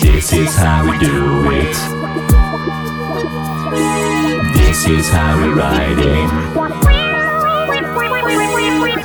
This 0.02 0.32
is 0.32 0.56
how 0.56 0.90
we 0.90 0.98
do 0.98 1.50
it 1.50 1.95
riding. 4.88 6.28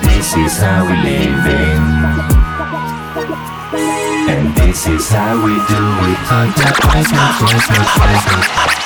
This 0.03 0.35
is 0.35 0.59
how 0.59 0.85
we 0.85 0.95
living. 1.01 1.81
And 4.29 4.55
this 4.55 4.85
is 4.87 5.09
how 5.09 5.43
we 5.43 5.55
do 5.55 5.83
it. 8.77 8.80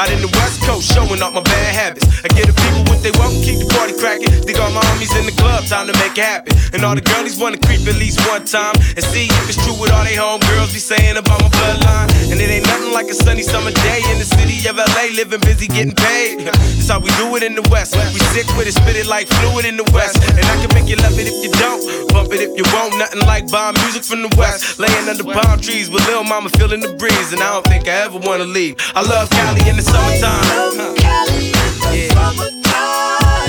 Out 0.00 0.10
in 0.12 0.22
the 0.22 0.28
West 0.28 0.62
Coast, 0.62 0.94
showing 0.94 1.20
off 1.20 1.34
my 1.34 1.42
bad 1.42 1.59
time 5.70 5.86
to 5.86 5.94
make 6.02 6.18
it 6.18 6.26
happen. 6.26 6.50
And 6.74 6.82
all 6.82 6.98
the 6.98 7.00
girlies 7.00 7.38
wanna 7.38 7.62
creep 7.62 7.86
at 7.86 7.94
least 7.94 8.18
one 8.26 8.42
time 8.42 8.74
and 8.98 9.04
see 9.06 9.30
if 9.30 9.46
it's 9.46 9.54
true 9.62 9.78
what 9.78 9.94
all 9.94 10.02
they 10.02 10.18
homegirls 10.18 10.74
be 10.74 10.82
saying 10.82 11.14
about 11.16 11.38
my 11.38 11.46
bloodline. 11.46 12.10
And 12.34 12.42
it 12.42 12.50
ain't 12.50 12.66
nothing 12.66 12.90
like 12.90 13.06
a 13.06 13.14
sunny 13.14 13.46
summer 13.46 13.70
day 13.70 14.02
in 14.10 14.18
the 14.18 14.26
city 14.26 14.66
of 14.66 14.74
LA, 14.82 15.14
living 15.14 15.38
busy, 15.46 15.70
getting 15.70 15.94
paid. 15.94 16.50
That's 16.50 16.90
how 16.90 16.98
we 16.98 17.14
do 17.22 17.30
it 17.38 17.46
in 17.46 17.54
the 17.54 17.62
West. 17.70 17.94
We 17.94 18.18
sick 18.34 18.50
with 18.58 18.66
it, 18.66 18.74
spit 18.74 18.98
it 18.98 19.06
like 19.06 19.30
fluid 19.38 19.64
in 19.64 19.76
the 19.78 19.86
West. 19.94 20.18
And 20.34 20.42
I 20.42 20.58
can 20.58 20.74
make 20.74 20.90
you 20.90 20.98
love 21.06 21.14
it 21.14 21.30
if 21.30 21.38
you 21.38 21.54
don't, 21.62 21.78
bump 22.10 22.34
it 22.34 22.42
if 22.42 22.50
you 22.58 22.66
won't. 22.74 22.98
Nothing 22.98 23.22
like 23.30 23.46
bomb 23.46 23.78
music 23.86 24.02
from 24.02 24.26
the 24.26 24.32
West. 24.34 24.82
Laying 24.82 25.06
under 25.06 25.22
palm 25.22 25.62
trees 25.62 25.86
with 25.86 26.02
Lil 26.10 26.24
Mama 26.26 26.50
feeling 26.58 26.80
the 26.82 26.98
breeze, 26.98 27.30
and 27.30 27.38
I 27.38 27.54
don't 27.54 27.66
think 27.70 27.86
I 27.86 28.10
ever 28.10 28.18
wanna 28.18 28.50
leave. 28.50 28.74
I 28.98 29.06
love 29.06 29.30
Cali 29.30 29.62
in 29.70 29.78
the 29.78 29.86
summertime. 29.86 30.42
Yeah. 31.94 32.10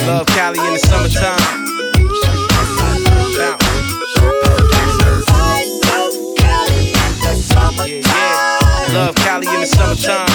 Love 0.06 0.28
Cali 0.38 0.62
in 0.62 0.74
the 0.78 0.84
summertime. 0.86 1.71
Love 8.94 9.16
Cali 9.16 9.48
in 9.48 9.62
the 9.62 9.66
summertime. 9.66 10.28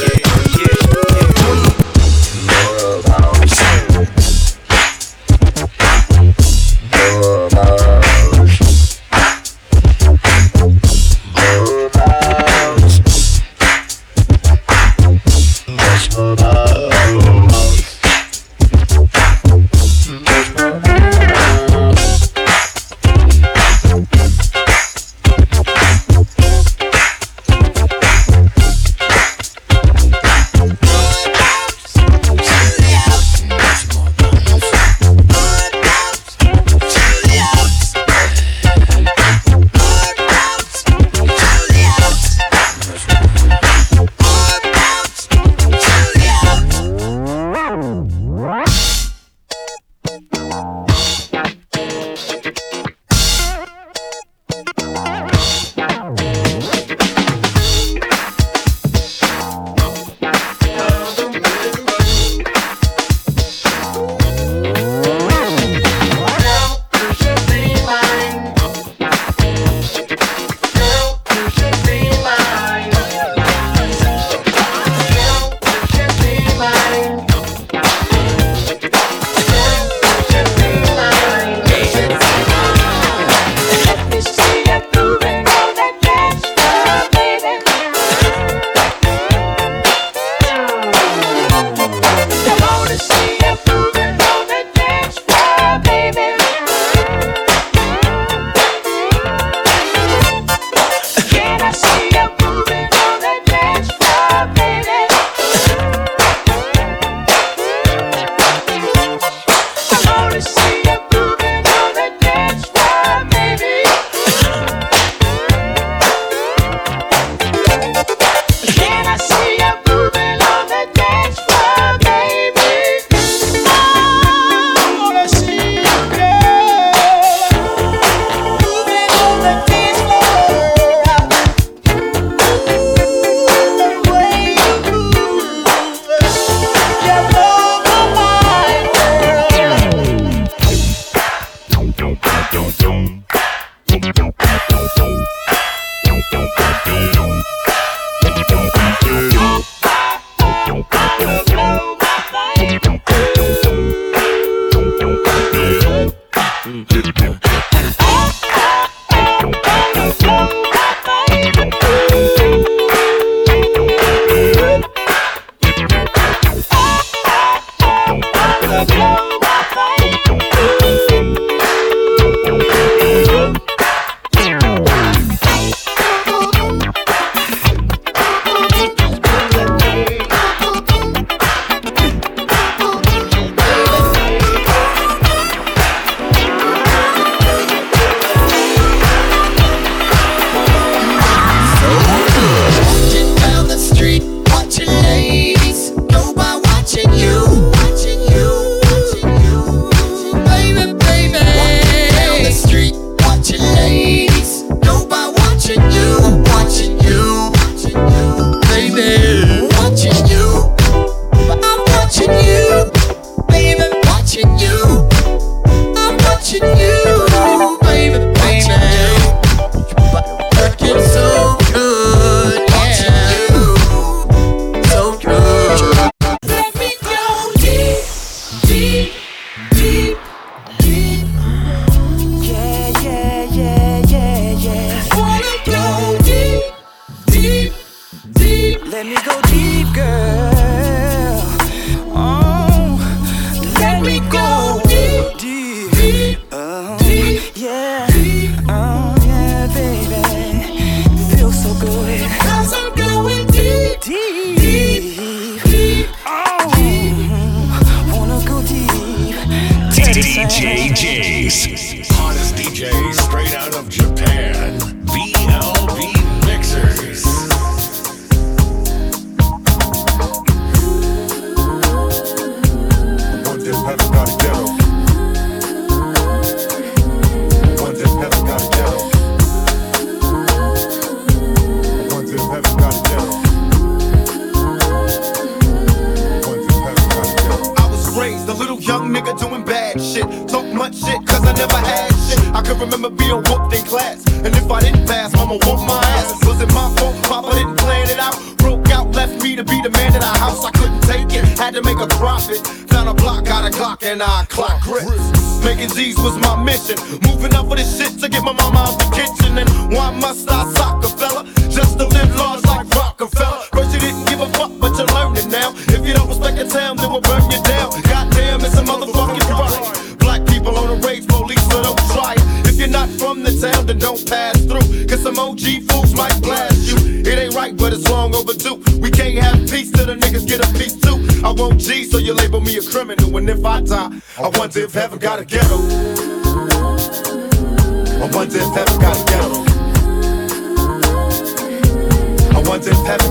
Yeah, 0.00 0.18
yeah, 0.58 0.74
yeah. 0.82 1.06
Love, 7.52 7.85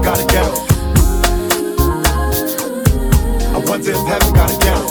got 0.04 0.20
a 0.20 0.26
ghetto. 0.28 0.54
I 3.54 3.60
wonder 3.68 3.92
if 3.92 4.08
heaven 4.08 4.34
got 4.34 4.52
a 4.52 4.58
ghetto. 4.60 4.88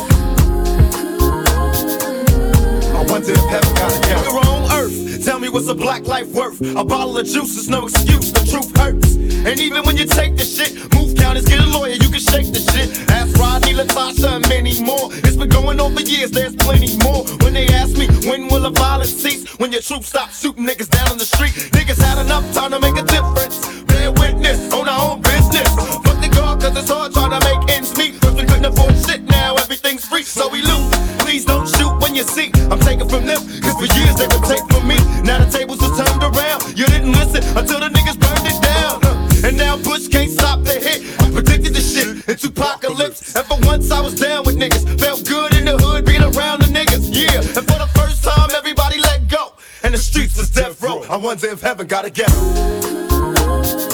I 2.96 3.05
wonder 3.09 3.32
if 3.32 3.44
heaven 3.50 3.74
got 3.74 3.92
a 3.96 4.00
ghetto. 4.00 4.32
You're 4.32 4.46
on 4.46 4.72
earth. 4.72 5.24
Tell 5.24 5.38
me 5.38 5.48
what's 5.48 5.68
a 5.68 5.74
black 5.74 6.07
life 6.07 6.28
worth? 6.28 6.61
A 6.61 6.84
bottle 6.84 7.18
of 7.18 7.26
juice 7.26 7.57
is 7.57 7.68
no 7.68 7.84
excuse. 7.86 8.32
The 8.32 8.44
truth 8.50 8.76
hurts. 8.76 9.16
And 9.46 9.61
even 9.61 9.84
when 9.84 9.96
you 9.96 10.07
take 10.07 10.36
the 10.36 10.44
shit, 10.44 10.72
move 10.94 11.16
counters, 11.16 11.44
get 11.44 11.61
a 11.61 11.66
lawyer, 11.66 11.92
you 11.92 12.09
can 12.09 12.20
shake 12.20 12.52
the 12.52 12.61
shit. 12.72 12.88
Ask 13.11 13.36
Rodney, 13.36 13.74
Latasha, 13.74 14.36
and 14.36 14.48
many 14.48 14.80
more. 14.82 15.12
It's 15.12 15.36
been 15.36 15.50
going 15.50 15.80
on 15.80 15.94
for 15.94 16.00
years, 16.00 16.30
there's 16.30 16.57
plenty 16.57 16.96
more. 17.05 17.24
When 17.44 17.52
they 17.52 17.66
ask 17.68 17.96
me, 17.98 18.07
when 18.28 18.48
will 18.48 18.61
the 18.61 18.70
violence 18.70 19.12
cease? 19.12 19.44
When 19.59 19.70
your 19.70 19.82
troops 19.82 20.09
stop 20.09 20.30
shooting 20.30 20.64
niggas 20.64 20.88
down 20.88 21.12
on 21.12 21.18
the 21.18 21.26
street. 21.26 21.52
Niggas 21.76 22.00
had 22.00 22.24
enough 22.24 22.50
time 22.55 22.70
to 22.70 22.80
make 22.80 22.96
a 22.96 23.02
difference. 23.02 23.82
Bear 23.84 24.12
witness, 24.12 24.63
own 24.85 24.89
our 24.89 25.12
own 25.12 25.20
business. 25.20 25.68
Fuck 26.05 26.20
the 26.20 26.30
guard, 26.32 26.61
cause 26.61 26.76
it's 26.76 26.89
hard 26.89 27.12
trying 27.12 27.32
to 27.32 27.41
make 27.41 27.76
ends 27.76 27.97
meet. 27.97 28.14
First 28.20 28.37
we 28.37 28.45
couldn't 28.45 28.66
afford 28.66 28.95
shit, 29.07 29.22
now 29.22 29.57
everything's 29.57 30.05
free, 30.05 30.22
so 30.22 30.49
we 30.49 30.62
loot. 30.62 30.93
Please 31.18 31.45
don't 31.45 31.68
shoot 31.68 31.93
when 32.01 32.14
you 32.14 32.22
see. 32.22 32.51
I'm 32.70 32.80
taking 32.80 33.09
from 33.09 33.26
them, 33.26 33.41
cause 33.62 33.76
for 33.80 33.89
years 33.97 34.16
they 34.16 34.28
would 34.28 34.45
take 34.45 34.64
from 34.68 34.87
me. 34.87 34.97
Now 35.22 35.39
the 35.43 35.49
tables 35.51 35.80
are 35.82 35.95
turned 35.97 36.22
around. 36.22 36.78
You 36.78 36.87
didn't 36.87 37.12
listen 37.12 37.43
until 37.57 37.80
the 37.80 37.89
niggas 37.89 38.18
burned 38.20 38.47
it 38.47 38.61
down. 38.61 39.01
And 39.45 39.57
now 39.57 39.76
Bush 39.76 40.09
can't 40.09 40.30
stop 40.30 40.62
the 40.64 40.74
hit. 40.74 41.01
I 41.20 41.30
predicted 41.30 41.74
the 41.74 41.80
shit 41.80 42.28
into 42.28 42.49
apocalypse. 42.49 43.37
And 43.37 43.45
for 43.47 43.59
once 43.66 43.91
I 43.91 44.01
was 44.01 44.14
down 44.18 44.45
with 44.45 44.57
niggas. 44.57 44.85
Felt 45.01 45.26
good 45.28 45.55
in 45.55 45.66
the 45.66 45.76
hood 45.76 46.07
being 46.07 46.22
around 46.22 46.62
the 46.62 46.70
niggas. 46.72 47.12
Yeah. 47.12 47.41
And 47.41 47.64
for 47.68 47.78
the 47.78 47.91
first 47.95 48.24
time, 48.24 48.51
everybody 48.53 48.99
let 48.99 49.28
go. 49.28 49.53
And 49.82 49.93
the 49.93 49.99
streets 49.99 50.39
is 50.39 50.49
death 50.49 50.82
row. 50.82 51.03
I 51.11 51.16
wonder 51.16 51.49
if 51.49 51.61
heaven 51.61 51.87
got 51.87 52.07
a 52.07 52.11
ghetto. 52.11 53.93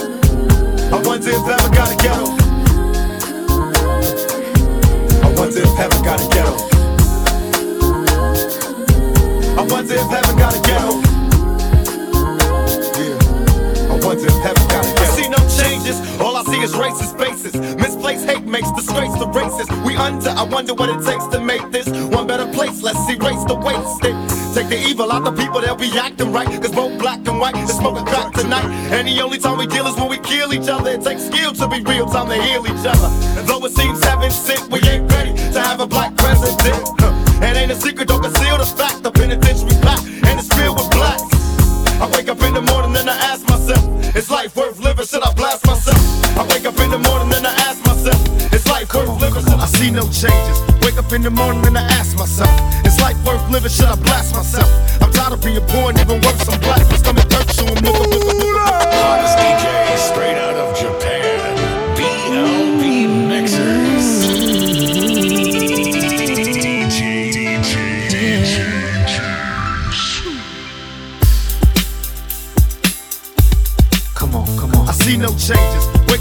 I 1.00 1.06
wonder 1.06 1.30
if 1.30 1.42
heaven 1.46 1.72
got 1.72 1.90
a 1.90 1.96
ghetto. 1.96 2.26
I 5.22 5.32
wonder 5.34 5.60
if 5.62 5.74
heaven 5.74 6.02
got 6.02 6.20
a 6.20 6.28
ghetto. 6.28 6.56
I 9.56 9.62
wonder 9.62 9.94
if 9.94 10.10
heaven 10.10 10.36
got 10.36 10.54
a 10.54 10.60
ghetto. 10.60 11.00
Yeah. 13.00 13.16
I 13.88 13.98
wonder 14.04 14.26
if 14.26 14.42
heaven 14.42 14.68
got 14.68 14.84
a 14.84 14.94
ghetto. 14.94 14.99
Changes. 15.90 16.20
All 16.20 16.36
I 16.36 16.42
see 16.44 16.60
is 16.60 16.72
racist 16.72 17.18
faces. 17.18 17.54
Misplaced 17.76 18.26
hate 18.26 18.44
makes 18.44 18.70
disgrace 18.72 19.12
the 19.14 19.26
racist. 19.26 19.70
We 19.84 19.96
under. 19.96 20.30
I 20.30 20.42
wonder 20.44 20.74
what 20.74 20.88
it 20.88 21.04
takes 21.04 21.26
to 21.28 21.40
make 21.40 21.70
this 21.70 21.88
one 21.88 22.26
better 22.26 22.46
place. 22.52 22.82
Let's 22.82 22.98
erase 23.08 23.44
the 23.44 23.54
wasted. 23.54 24.14
Take 24.54 24.68
the 24.68 24.78
evil 24.88 25.12
out 25.12 25.24
the 25.24 25.32
people, 25.32 25.60
they'll 25.60 25.76
be 25.76 25.90
acting 25.98 26.32
right. 26.32 26.46
Cause 26.46 26.72
both 26.72 26.98
black 26.98 27.26
and 27.26 27.38
white 27.38 27.56
is 27.56 27.76
smoking 27.76 28.04
crack 28.04 28.32
tonight. 28.34 28.66
And 28.92 29.06
the 29.06 29.20
only 29.20 29.38
time 29.38 29.58
we 29.58 29.66
deal 29.66 29.86
is 29.86 29.96
when 29.96 30.08
we 30.08 30.18
kill 30.18 30.52
each 30.52 30.68
other. 30.68 30.90
It 30.90 31.02
takes 31.02 31.24
skill 31.26 31.52
to 31.52 31.68
be 31.68 31.80
real, 31.82 32.06
time 32.06 32.28
to 32.28 32.42
heal 32.42 32.66
each 32.66 32.86
other. 32.86 33.10
And 33.38 33.46
though 33.48 33.64
it 33.64 33.72
seems 33.72 34.02
heaven 34.04 34.30
sent, 34.30 34.70
we 34.70 34.80
ain't 34.88 35.10
ready 35.12 35.34
to 35.34 35.60
have 35.60 35.80
a 35.80 35.86
black 35.86 36.16
president. 36.16 36.82
It 37.42 37.56
ain't 37.56 37.70
a 37.70 37.76
secret, 37.76 38.08
don't 38.08 38.22
conceal 38.22 38.58
the 38.58 38.66
fact. 38.66 39.02
The 39.02 39.10
penitentiary 39.10 39.74
packed, 39.80 40.06
and 40.06 40.38
it's 40.38 40.48
filled 40.54 40.78
with 40.78 40.90
blacks. 40.90 41.24
I 42.00 42.10
wake 42.12 42.28
up 42.28 42.40
in 42.42 42.54
the 42.54 42.62
morning 42.62 42.96
and 42.96 43.08
I 43.08 43.16
ask 43.16 43.48
myself, 43.48 43.89
is 44.14 44.30
life 44.30 44.56
worth 44.56 44.78
living? 44.80 45.06
Should 45.06 45.22
I 45.22 45.32
blast 45.34 45.66
myself? 45.66 45.98
I 46.36 46.46
wake 46.48 46.64
up 46.64 46.78
in 46.80 46.90
the 46.90 46.98
morning 46.98 47.32
and 47.34 47.46
I 47.46 47.52
ask 47.68 47.84
myself, 47.86 48.20
is 48.52 48.66
life 48.66 48.92
worth 48.94 49.20
living? 49.20 49.42
Should 49.42 49.60
I 49.60 49.66
see 49.66 49.90
no 49.90 50.02
changes? 50.02 50.58
Wake 50.82 50.98
up 50.98 51.12
in 51.12 51.22
the 51.22 51.30
morning 51.30 51.66
and 51.66 51.78
I 51.78 51.82
ask 51.98 52.16
myself, 52.16 52.50
is 52.84 52.98
life 53.00 53.18
worth 53.24 53.48
living? 53.50 53.70
Should 53.70 53.86
I 53.86 53.96
blast 53.96 54.34
myself? 54.34 54.70
I'm 55.02 55.12
tired 55.12 55.34
of 55.34 55.42
being 55.42 55.64
poor 55.68 55.90
and 55.90 55.98
even 55.98 56.20
worse, 56.22 56.48
I'm 56.48 56.60
black. 56.60 56.82
My 56.90 56.96
stomach 56.96 57.32
hurts, 57.32 57.56
so 57.56 57.64
I'm 57.64 57.74
looking. 57.74 58.56
Hottest 59.02 59.36
DJ 59.38 59.96
straight 59.98 60.38
out 60.38 60.56
of 60.56 60.76
Japan. 60.78 61.56
BLB 61.96 63.28
Mixers. 63.28 63.89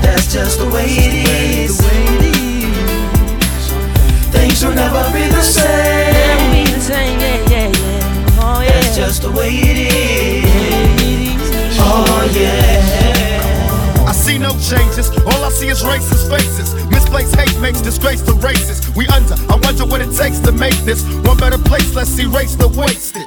That's 0.00 0.32
just 0.32 0.58
the 0.58 0.64
way 0.72 0.86
it 0.88 1.28
is. 1.68 1.78
Things 4.30 4.64
will 4.64 4.72
never 4.74 5.04
be 5.12 5.28
the 5.28 5.42
same. 5.42 6.14
That's 8.64 8.96
just 8.96 9.22
the 9.22 9.30
way 9.30 9.50
it 9.52 9.92
is. 9.92 11.76
Oh 11.78 12.30
yeah. 12.34 14.08
I 14.08 14.12
see 14.12 14.38
no 14.38 14.52
changes. 14.52 15.10
All 15.26 15.44
I 15.44 15.50
see 15.50 15.68
is 15.68 15.82
racist 15.82 16.30
faces. 16.30 16.74
Misplaced 16.86 17.36
hate 17.36 17.60
makes 17.60 17.82
disgrace 17.82 18.22
to 18.22 18.32
races. 18.32 18.80
We 18.96 19.06
under, 19.08 19.34
I 19.52 19.56
wonder 19.62 19.84
what 19.84 20.00
it 20.00 20.16
takes 20.16 20.38
to 20.40 20.52
make 20.52 20.76
this 20.86 21.04
one 21.26 21.36
better 21.36 21.58
place. 21.58 21.94
Let's 21.94 22.18
erase 22.18 22.54
the 22.56 22.68
wasted. 22.68 23.26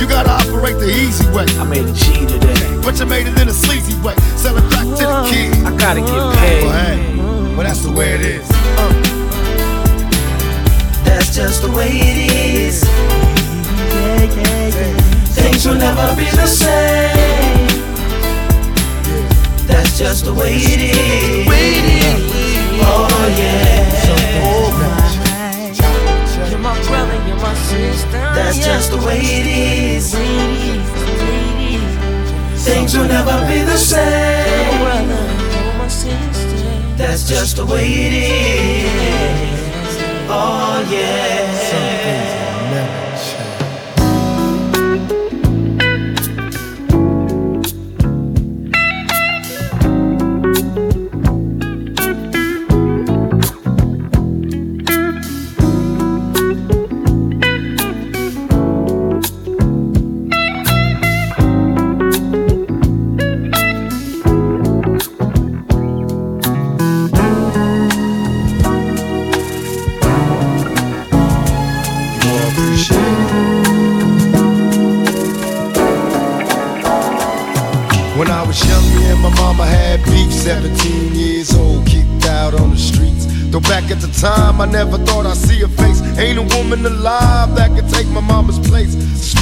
You 0.00 0.08
gotta 0.08 0.30
operate 0.30 0.78
the 0.78 0.88
easy 0.88 1.28
way. 1.28 1.44
I 1.60 1.64
made 1.64 1.84
a 1.84 1.92
G 1.92 2.24
today. 2.26 2.80
But 2.82 2.98
you 2.98 3.04
made 3.04 3.26
it 3.26 3.38
in 3.38 3.48
a 3.48 3.52
sleazy 3.52 3.94
way. 4.00 4.14
Sell 4.34 4.56
it 4.56 4.62
back 4.70 4.84
to 4.84 5.04
the 5.04 5.10
uh-huh. 5.10 5.30
kid. 5.30 5.52
I 5.62 5.76
gotta 5.76 6.00
get 6.00 6.38
paid. 6.38 6.64
Well, 6.64 6.72
hey, 6.72 7.54
well, 7.54 7.64
that's 7.64 7.82
the 7.82 7.92
way 7.92 8.14
it 8.14 8.22
is. 8.22 8.48
Uh. 8.50 8.92
That's 11.04 11.36
just 11.36 11.60
the 11.60 11.70
way 11.70 11.90
it 11.92 12.32
is. 12.32 12.82
Things 15.34 15.66
will 15.66 15.74
never 15.74 16.16
be 16.16 16.24
the 16.30 16.46
same. 16.46 17.68
That's 19.66 19.98
just 19.98 20.24
the 20.24 20.32
way 20.32 20.54
it 20.56 20.80
is. 20.80 21.46
Oh 22.82 23.34
yeah. 23.36 24.29
My 26.60 26.78
brother, 26.86 27.14
you're 27.26 27.36
my 27.36 27.54
sister. 27.54 28.10
That's 28.10 28.58
just 28.58 28.90
the 28.90 28.98
way 28.98 29.18
it 29.18 29.46
is. 29.46 30.14
Things 32.62 32.94
will 32.94 33.08
never 33.08 33.46
be 33.48 33.62
the 33.62 33.78
same. 33.78 34.80
That's 36.98 37.26
just 37.26 37.56
the 37.56 37.64
way 37.64 37.86
it 37.86 38.12
is. 38.12 38.90
Oh 40.28 40.86
yeah. 40.92 41.99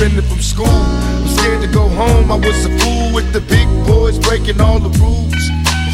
Suspended 0.09 0.30
from 0.30 0.40
school, 0.40 0.66
I'm 0.66 1.28
scared 1.28 1.61
to 1.61 1.68
go 1.68 1.86
home. 1.86 2.32
I 2.32 2.36
was 2.36 2.64
a 2.64 2.70
fool 2.78 3.12
with 3.12 3.30
the 3.34 3.42
big 3.42 3.68
boys 3.86 4.18
breaking 4.18 4.59
all 4.59 4.78
the 4.78 4.88
rules. 5.00 5.34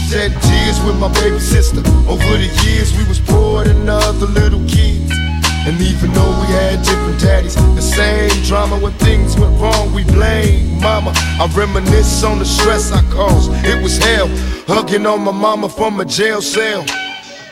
Shed 0.08 0.30
tears 0.40 0.78
with 0.84 0.96
my 1.00 1.12
baby 1.14 1.40
sister. 1.40 1.80
Over 2.06 2.36
the 2.38 2.48
years, 2.62 2.96
we 2.96 3.02
was 3.08 3.18
poor 3.18 3.64
than 3.64 3.88
other 3.88 4.26
little 4.26 4.62
kids. 4.68 5.10
And 5.66 5.80
even 5.80 6.12
though 6.12 6.30
we 6.40 6.46
had 6.46 6.84
different 6.84 7.20
daddies, 7.20 7.56
the 7.74 7.82
same 7.82 8.30
drama 8.44 8.78
when 8.78 8.92
things 9.02 9.36
went 9.36 9.60
wrong, 9.60 9.92
we 9.92 10.04
blame 10.04 10.80
mama. 10.80 11.12
I 11.40 11.50
reminisce 11.52 12.22
on 12.22 12.38
the 12.38 12.44
stress 12.44 12.92
I 12.92 13.02
caused. 13.10 13.50
It 13.66 13.82
was 13.82 13.98
hell, 13.98 14.28
hugging 14.68 15.06
on 15.06 15.22
my 15.24 15.32
mama 15.32 15.68
from 15.68 15.98
a 15.98 16.04
jail 16.04 16.40
cell. 16.40 16.84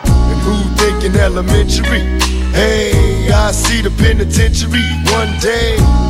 And 0.06 0.40
who 0.46 0.54
thinking 0.76 1.18
elementary? 1.18 2.06
Hey, 2.54 3.32
I 3.32 3.50
see 3.50 3.82
the 3.82 3.90
penitentiary 3.90 4.86
one 5.10 5.36
day. 5.40 6.01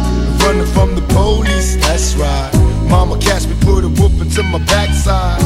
Running 0.42 0.66
from 0.66 0.94
the 0.94 1.02
police, 1.14 1.76
that's 1.76 2.14
right. 2.14 2.50
Mama 2.88 3.18
catch 3.18 3.46
me, 3.46 3.54
put 3.60 3.84
a 3.84 3.88
whooping 3.88 4.30
to 4.30 4.42
my 4.42 4.58
backside. 4.66 5.40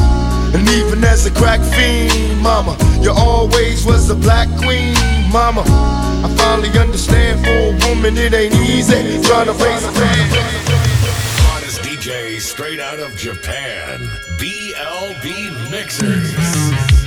And 0.55 0.67
even 0.69 1.03
as 1.03 1.25
a 1.25 1.31
crack 1.31 1.61
fiend, 1.61 2.41
mama, 2.41 2.77
you 3.01 3.11
always 3.11 3.85
was 3.85 4.09
a 4.09 4.15
black 4.15 4.47
queen, 4.57 4.93
mama. 5.31 5.63
I 5.67 6.33
finally 6.37 6.69
understand 6.79 7.45
for 7.45 7.51
a 7.51 7.89
woman 7.89 8.17
it 8.17 8.33
ain't 8.33 8.55
easy 8.55 9.21
trying 9.23 9.45
to 9.45 9.53
raise 9.53 9.83
a 9.83 9.91
family. 9.91 10.77
Straight 12.57 12.79
out 12.79 12.97
of 12.99 13.15
Japan. 13.15 13.99
BLB 14.39 15.69
Mixers. 15.69 17.06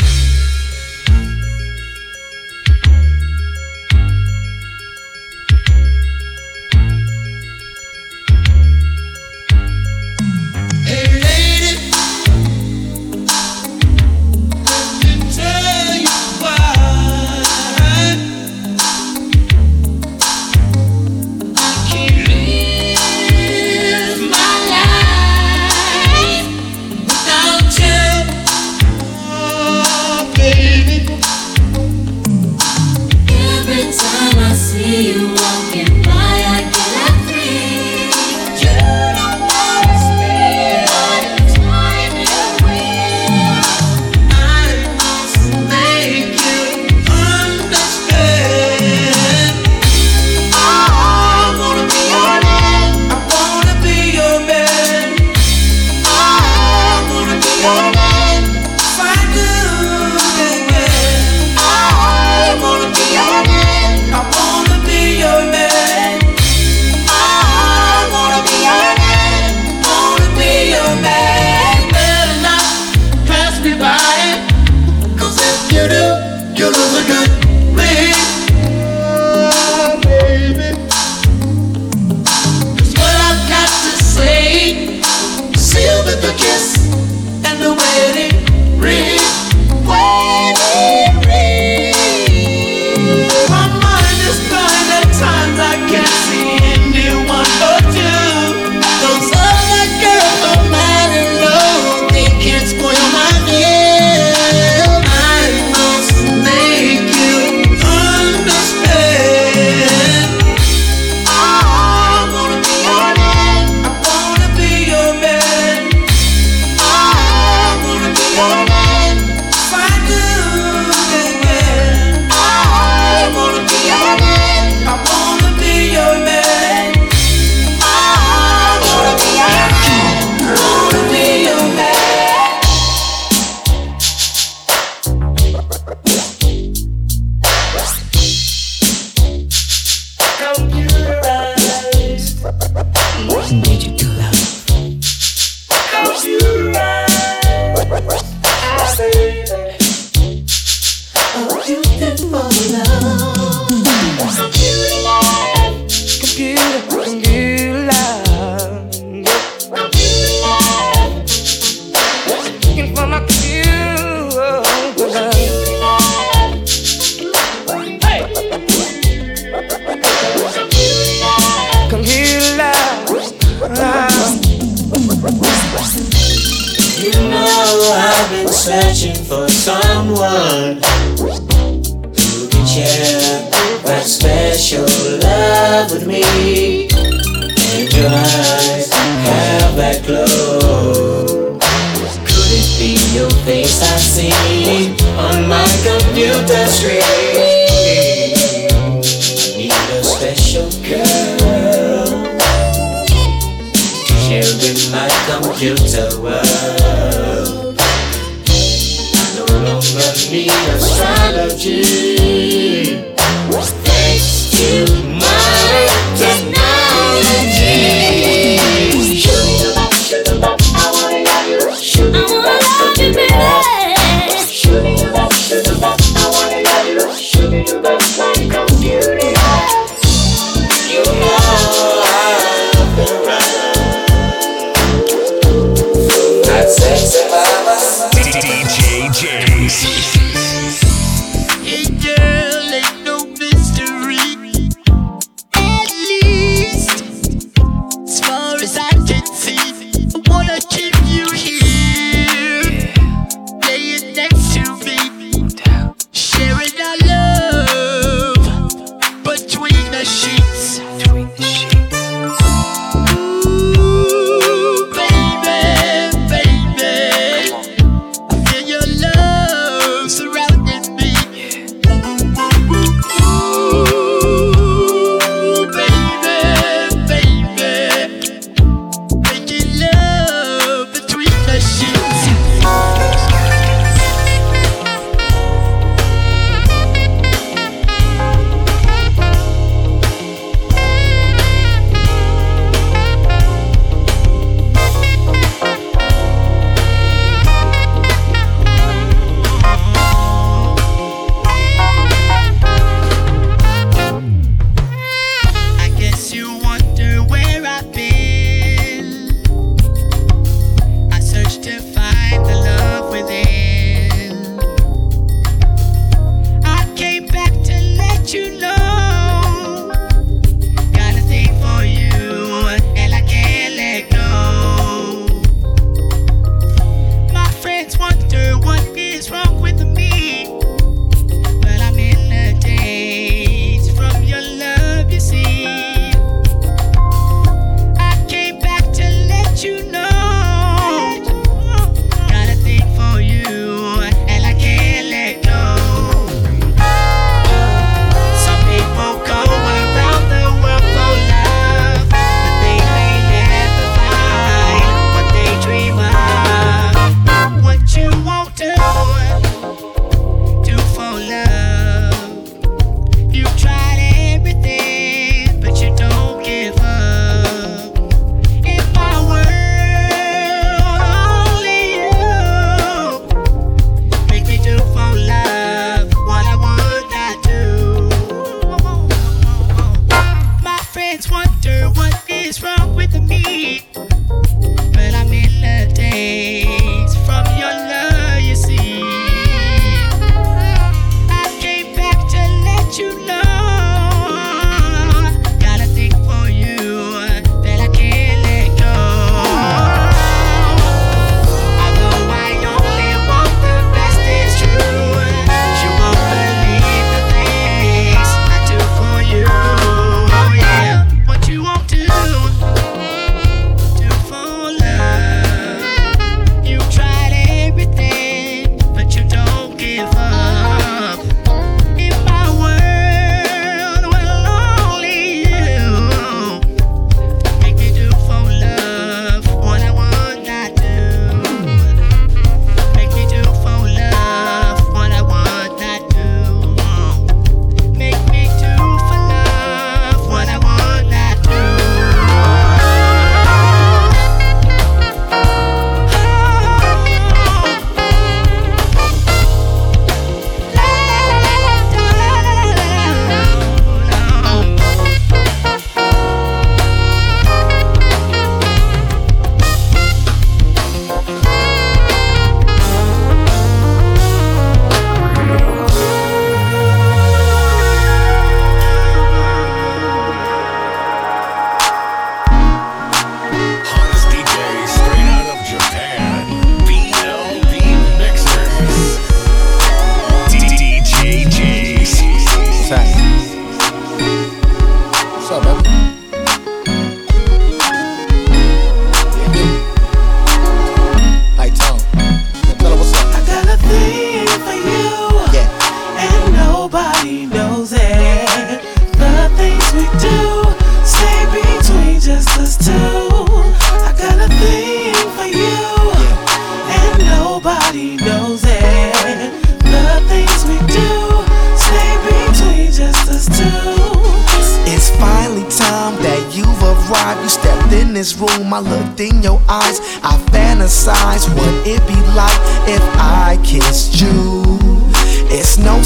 Sexy 236.71 237.25
mama. 237.31 237.77
DJ 238.14 239.11
Jace. 239.11 240.20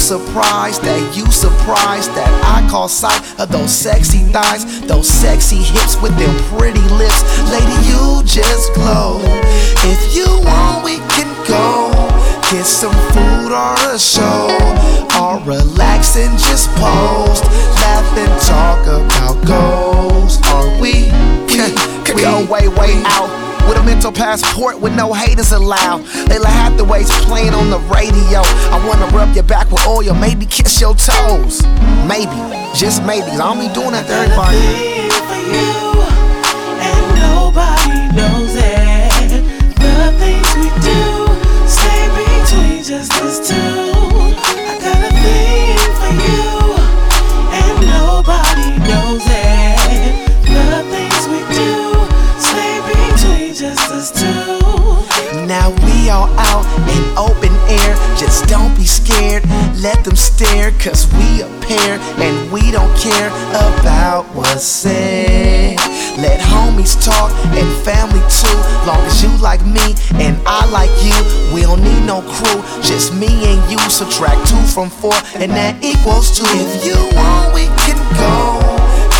It's 0.05 0.11
no 0.11 0.19
surprise 0.19 0.77
that 0.81 1.17
you 1.17 1.25
surprised 1.31 2.13
that 2.13 2.29
I 2.45 2.61
caught 2.69 2.91
sight 2.91 3.25
of 3.41 3.49
those 3.49 3.73
sexy 3.73 4.21
thighs, 4.29 4.61
those 4.85 5.09
sexy 5.09 5.57
hips 5.57 5.97
with 5.99 6.13
them 6.21 6.29
pretty 6.53 6.85
lips. 6.93 7.25
Lady, 7.49 7.73
you 7.89 8.21
just 8.21 8.69
glow. 8.77 9.17
If 9.81 10.13
you 10.13 10.29
want, 10.45 10.85
we 10.85 11.01
can 11.09 11.25
go 11.49 11.89
get 12.53 12.69
some 12.69 12.93
food 13.17 13.49
or 13.49 13.73
a 13.89 13.97
show, 13.97 14.53
or 15.17 15.41
relax 15.41 16.17
and 16.21 16.37
just 16.37 16.69
post, 16.77 17.41
laugh 17.81 18.05
and 18.13 18.33
talk 18.45 18.85
about 18.85 19.41
goals. 19.41 20.37
Are 20.53 20.69
we? 20.77 21.09
Could 22.05 22.21
go 22.21 22.45
way, 22.45 22.67
way 22.69 22.93
out. 23.09 23.54
With 23.67 23.77
a 23.77 23.83
mental 23.83 24.11
passport 24.11 24.79
with 24.79 24.95
no 24.95 25.13
haters 25.13 25.51
allowed. 25.51 26.01
Lalah 26.29 26.45
Hathaway's 26.45 27.09
playing 27.25 27.53
on 27.53 27.69
the 27.69 27.79
radio. 27.93 28.41
I 28.71 28.83
wanna 28.87 29.07
rub 29.07 29.33
your 29.33 29.43
back 29.43 29.71
with 29.71 29.85
oil, 29.87 30.13
maybe 30.13 30.45
kiss 30.45 30.79
your 30.79 30.95
toes. 30.95 31.63
Maybe, 32.07 32.37
just 32.75 33.03
maybe. 33.03 33.27
I 33.31 33.37
don't 33.37 33.59
be 33.59 33.73
doing 33.73 33.91
that 33.91 34.05
to 34.07 34.13
everybody. 34.13 35.84
All 56.25 56.37
out 56.37 56.65
in 56.89 57.03
open 57.17 57.53
air. 57.69 57.95
Just 58.17 58.47
don't 58.47 58.75
be 58.75 58.85
scared. 58.85 59.43
Let 59.77 60.03
them 60.03 60.15
stare, 60.15 60.71
cause 60.79 61.07
we 61.13 61.41
a 61.41 61.49
pair 61.61 61.99
and 62.19 62.51
we 62.51 62.71
don't 62.71 62.95
care 62.97 63.29
about 63.53 64.25
what's 64.33 64.63
said. 64.63 65.77
Let 66.17 66.39
homies 66.39 66.95
talk 67.03 67.31
and 67.53 67.67
family 67.83 68.21
too. 68.29 68.57
Long 68.87 69.01
as 69.05 69.21
you 69.21 69.29
like 69.37 69.63
me 69.65 69.95
and 70.15 70.39
I 70.45 70.65
like 70.69 70.93
you, 71.03 71.17
we 71.53 71.61
don't 71.61 71.83
need 71.83 72.05
no 72.05 72.21
crew. 72.21 72.61
Just 72.81 73.13
me 73.13 73.27
and 73.27 73.71
you. 73.71 73.79
Subtract 73.89 74.49
two 74.49 74.61
from 74.73 74.89
four, 74.89 75.13
and 75.35 75.51
that 75.51 75.77
equals 75.83 76.37
two. 76.37 76.47
If 76.47 76.85
you 76.85 76.97
want, 77.15 77.53
we 77.53 77.67
can 77.85 77.99
go 78.17 78.59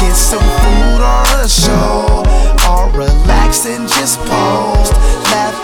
get 0.01 0.15
some 0.15 0.43
food 0.43 0.99
or 0.99 1.23
a 1.39 1.47
show, 1.47 2.23
or 2.67 2.91
relax 2.91 3.65
and 3.65 3.87
just 3.87 4.19
post, 4.19 4.91
laugh 5.31 5.55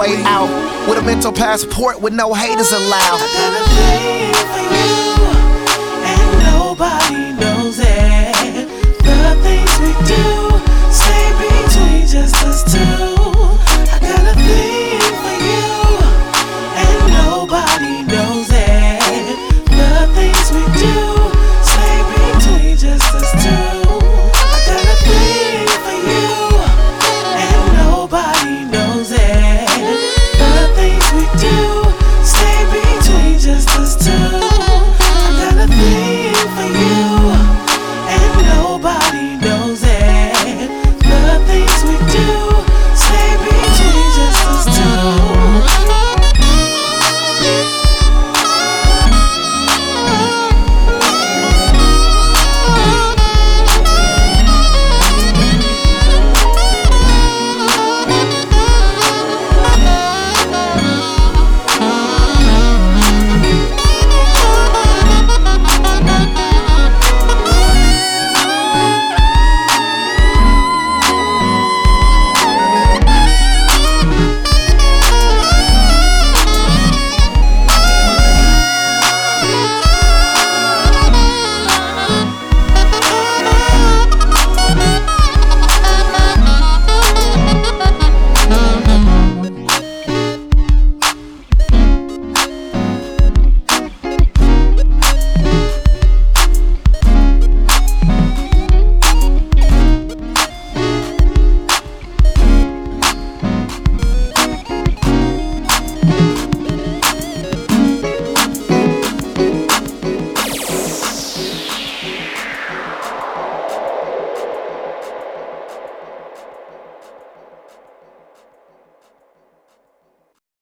way 0.00 0.16
out. 0.24 0.48
With 0.88 0.98
a 0.98 1.02
mental 1.02 1.30
passport 1.30 2.00
with 2.00 2.14
no 2.14 2.32
haters 2.32 2.72
allowed. 2.72 3.20
I 3.20 3.28
got 3.36 3.52
a 3.52 3.64
thing 3.76 4.32
for 4.52 4.64
you, 4.76 4.96
and 6.08 6.28
nobody 6.48 7.24
knows 7.38 7.78
it. 7.78 8.66
The 9.04 9.36
things 9.44 9.72
we 9.84 9.92
do, 10.08 10.24
between 11.38 12.06
just 12.06 12.36
us 12.46 12.64
two. 12.72 12.79